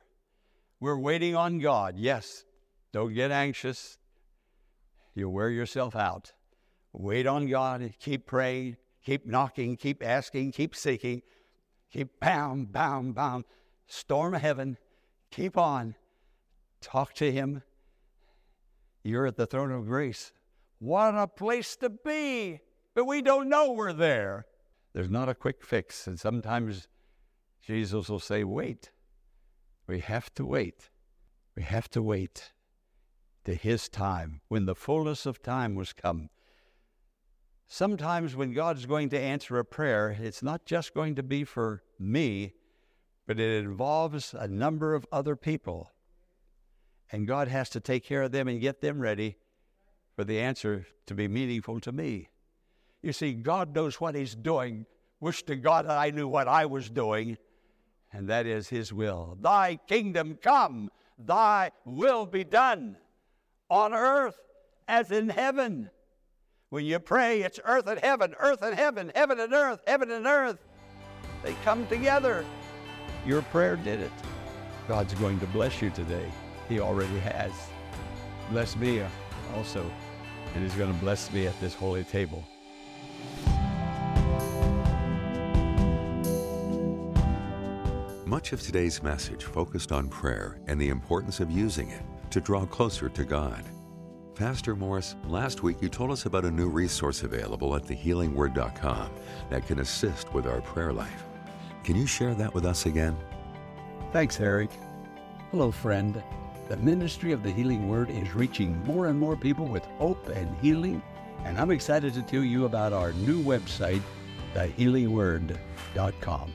We're 0.81 0.99
waiting 0.99 1.35
on 1.35 1.59
God. 1.59 1.97
Yes, 1.99 2.45
don't 2.93 3.15
get 3.15 3.31
anxious. 3.31 3.99
You'll 5.15 5.33
wear 5.33 5.51
yourself 5.51 5.97
out. 5.97 6.33
Wait 6.93 7.27
on 7.27 7.49
God. 7.49 7.93
Keep 7.99 8.27
praying. 8.27 8.77
Keep 9.05 9.27
knocking. 9.27 9.77
Keep 9.77 10.05
asking. 10.05 10.53
Keep 10.53 10.75
seeking. 10.77 11.23
Keep 11.93 12.21
bound, 12.21 12.73
bound, 12.73 13.15
bound. 13.15 13.45
Storm 13.87 14.35
of 14.35 14.43
heaven. 14.43 14.77
Keep 15.31 15.57
on. 15.57 15.95
Talk 16.81 17.15
to 17.15 17.33
Him. 17.33 17.63
You're 19.03 19.27
at 19.27 19.37
the 19.37 19.47
throne 19.47 19.73
of 19.73 19.87
grace. 19.87 20.33
What 20.79 21.15
a 21.15 21.27
place 21.27 21.77
to 21.77 21.89
be! 21.91 22.61
But 22.95 23.07
we 23.07 23.23
don't 23.23 23.49
know 23.49 23.73
we're 23.73 23.93
there. 23.93 24.47
There's 24.97 25.11
not 25.11 25.29
a 25.29 25.35
quick 25.35 25.63
fix. 25.63 26.07
And 26.07 26.19
sometimes 26.19 26.89
Jesus 27.61 28.09
will 28.09 28.19
say, 28.19 28.45
wait. 28.45 28.91
We 29.87 30.01
have 30.01 30.33
to 30.37 30.47
wait. 30.47 30.89
We 31.55 31.65
have 31.65 31.91
to 31.91 32.03
wait 32.03 32.55
to 33.45 33.55
his 33.55 33.91
time, 33.91 34.41
when 34.49 34.65
the 34.65 34.75
fullness 34.75 35.27
of 35.27 35.43
time 35.43 35.75
was 35.75 35.93
come. 35.93 36.31
Sometimes 37.67 38.35
when 38.35 38.55
God's 38.55 38.87
going 38.87 39.11
to 39.11 39.21
answer 39.21 39.59
a 39.59 39.67
prayer, 39.67 40.17
it's 40.19 40.43
not 40.43 40.65
just 40.65 40.95
going 40.95 41.15
to 41.17 41.23
be 41.23 41.45
for 41.45 41.83
me, 41.99 42.55
but 43.27 43.39
it 43.39 43.65
involves 43.65 44.33
a 44.33 44.49
number 44.49 44.95
of 44.95 45.05
other 45.13 45.37
people. 45.37 45.91
And 47.13 47.29
God 47.29 47.49
has 47.49 47.69
to 47.71 47.81
take 47.81 48.03
care 48.03 48.23
of 48.23 48.33
them 48.33 48.49
and 48.49 48.63
get 48.63 48.81
them 48.81 48.99
ready 48.99 49.37
for 50.15 50.25
the 50.25 50.41
answer 50.41 50.87
to 51.05 51.15
be 51.15 51.29
meaningful 51.29 51.81
to 51.81 51.93
me. 51.93 52.31
You 53.07 53.13
see, 53.13 53.35
God 53.35 53.73
knows 53.73 54.01
what 54.01 54.17
He's 54.17 54.35
doing. 54.35 54.85
Wish 55.21 55.45
to 55.45 55.55
God 55.55 55.87
I 55.87 56.11
knew 56.11 56.27
what 56.27 56.49
I 56.49 56.67
was 56.67 56.91
doing, 56.91 57.39
and 58.13 58.29
that 58.29 58.47
is 58.47 58.69
His 58.69 58.93
will. 58.93 59.39
Thy 59.41 59.79
kingdom 59.87 60.37
come, 60.43 60.91
thy 61.17 61.71
will 61.85 62.27
be 62.27 62.43
done 62.43 62.97
on 63.71 63.95
earth 63.95 64.37
as 64.89 65.13
in 65.13 65.29
heaven. 65.29 65.89
When 66.71 66.85
you 66.85 66.99
pray, 66.99 67.43
it's 67.43 67.61
earth 67.65 67.87
and 67.87 68.01
heaven, 68.01 68.35
earth 68.41 68.63
and 68.63 68.75
heaven, 68.75 69.13
heaven 69.15 69.39
and 69.39 69.55
earth, 69.55 69.83
heaven 69.87 70.11
and 70.11 70.27
earth. 70.27 70.59
They 71.45 71.55
come 71.63 71.87
together. 71.87 72.45
Your 73.25 73.43
prayer 73.43 73.77
did 73.77 74.01
it. 74.01 74.11
God's 74.89 75.15
going 75.15 75.39
to 75.39 75.47
bless 75.47 75.81
you 75.81 75.91
today. 75.91 76.29
He 76.69 76.81
already 76.81 77.21
has. 77.21 77.53
Bless 78.51 78.75
me 78.75 79.01
also, 79.55 79.89
and 80.57 80.65
He's 80.65 80.75
going 80.75 80.93
to 80.93 80.99
bless 80.99 81.33
me 81.33 81.47
at 81.47 81.59
this 81.61 81.73
holy 81.73 82.03
table. 82.03 82.45
Much 88.27 88.53
of 88.53 88.61
today's 88.61 89.03
message 89.05 89.45
focused 89.45 89.93
on 89.93 90.09
prayer 90.09 90.59
and 90.67 90.81
the 90.81 90.89
importance 90.89 91.39
of 91.39 91.49
using 91.49 91.91
it 91.91 92.03
to 92.29 92.41
draw 92.41 92.67
closer 92.67 93.09
to 93.09 93.25
God. 93.25 93.65
Pastor 94.35 94.75
Morris, 94.75 95.15
last 95.29 95.63
week 95.63 95.81
you 95.81 95.89
told 95.89 96.11
us 96.11 96.27
about 96.27 96.45
a 96.45 96.51
new 96.51 96.69
resource 96.69 97.23
available 97.23 97.77
at 97.77 97.85
thehealingword.com 97.85 99.11
that 99.49 99.65
can 99.69 99.79
assist 99.79 100.35
with 100.35 100.45
our 100.45 100.61
prayer 100.61 100.93
life. 100.93 101.23
Can 101.85 101.95
you 101.95 102.05
share 102.05 102.35
that 102.35 102.53
with 102.53 102.67
us 102.67 102.87
again? 102.87 103.17
Thanks, 104.13 104.41
Eric. 104.41 104.71
Hello, 105.53 105.71
friend. 105.71 106.21
The 106.69 106.79
ministry 106.79 107.31
of 107.31 107.45
the 107.45 107.53
Healing 107.53 107.89
Word 107.89 108.11
is 108.11 108.35
reaching 108.35 108.85
more 108.87 109.07
and 109.07 109.21
more 109.21 109.37
people 109.37 109.67
with 109.67 109.85
hope 109.99 110.31
and 110.31 110.53
healing, 110.57 111.01
and 111.45 111.57
I'm 111.57 111.71
excited 111.71 112.13
to 112.15 112.23
tell 112.23 112.43
you 112.43 112.65
about 112.65 112.93
our 112.93 113.13
new 113.13 113.41
website, 113.41 114.03
thehealingword.com. 114.53 116.53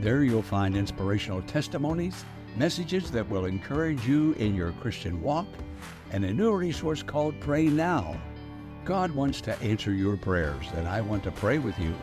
There 0.00 0.24
you'll 0.24 0.42
find 0.42 0.76
inspirational 0.76 1.42
testimonies, 1.42 2.24
messages 2.56 3.10
that 3.10 3.28
will 3.28 3.44
encourage 3.44 4.06
you 4.06 4.32
in 4.34 4.54
your 4.54 4.72
Christian 4.72 5.22
walk, 5.22 5.46
and 6.10 6.24
a 6.24 6.32
new 6.32 6.52
resource 6.52 7.02
called 7.02 7.38
Pray 7.40 7.66
Now. 7.66 8.16
God 8.84 9.12
wants 9.12 9.40
to 9.42 9.58
answer 9.62 9.92
your 9.92 10.16
prayers, 10.16 10.66
and 10.76 10.88
I 10.88 11.00
want 11.00 11.22
to 11.24 11.30
pray 11.30 11.58
with 11.58 11.78
you. 11.78 11.94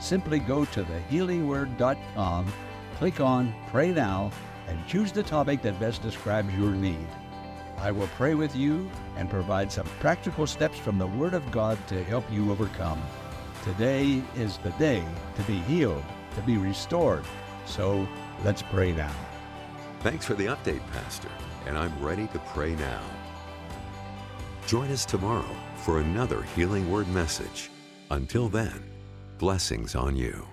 Simply 0.00 0.38
go 0.38 0.64
to 0.66 0.84
thehealingword.com, 0.84 2.52
click 2.98 3.20
on 3.20 3.54
Pray 3.70 3.92
Now, 3.92 4.30
and 4.66 4.86
choose 4.86 5.12
the 5.12 5.22
topic 5.22 5.60
that 5.62 5.78
best 5.78 6.02
describes 6.02 6.54
your 6.54 6.70
need. 6.70 7.06
I 7.76 7.90
will 7.90 8.08
pray 8.16 8.34
with 8.34 8.56
you 8.56 8.90
and 9.16 9.28
provide 9.28 9.70
some 9.70 9.86
practical 10.00 10.46
steps 10.46 10.78
from 10.78 10.98
the 10.98 11.06
Word 11.06 11.34
of 11.34 11.50
God 11.50 11.76
to 11.88 12.02
help 12.04 12.24
you 12.32 12.50
overcome. 12.50 13.02
Today 13.64 14.22
is 14.36 14.58
the 14.58 14.70
day 14.70 15.04
to 15.36 15.42
be 15.42 15.58
healed 15.60 16.04
to 16.34 16.42
be 16.42 16.56
restored. 16.56 17.24
So 17.66 18.06
let's 18.44 18.62
pray 18.62 18.92
now. 18.92 19.14
Thanks 20.00 20.26
for 20.26 20.34
the 20.34 20.46
update, 20.46 20.82
Pastor, 20.92 21.30
and 21.66 21.78
I'm 21.78 21.98
ready 22.02 22.26
to 22.28 22.38
pray 22.38 22.74
now. 22.74 23.02
Join 24.66 24.90
us 24.90 25.04
tomorrow 25.04 25.56
for 25.76 26.00
another 26.00 26.42
Healing 26.54 26.90
Word 26.90 27.08
message. 27.08 27.70
Until 28.10 28.48
then, 28.48 28.82
blessings 29.38 29.94
on 29.94 30.16
you. 30.16 30.46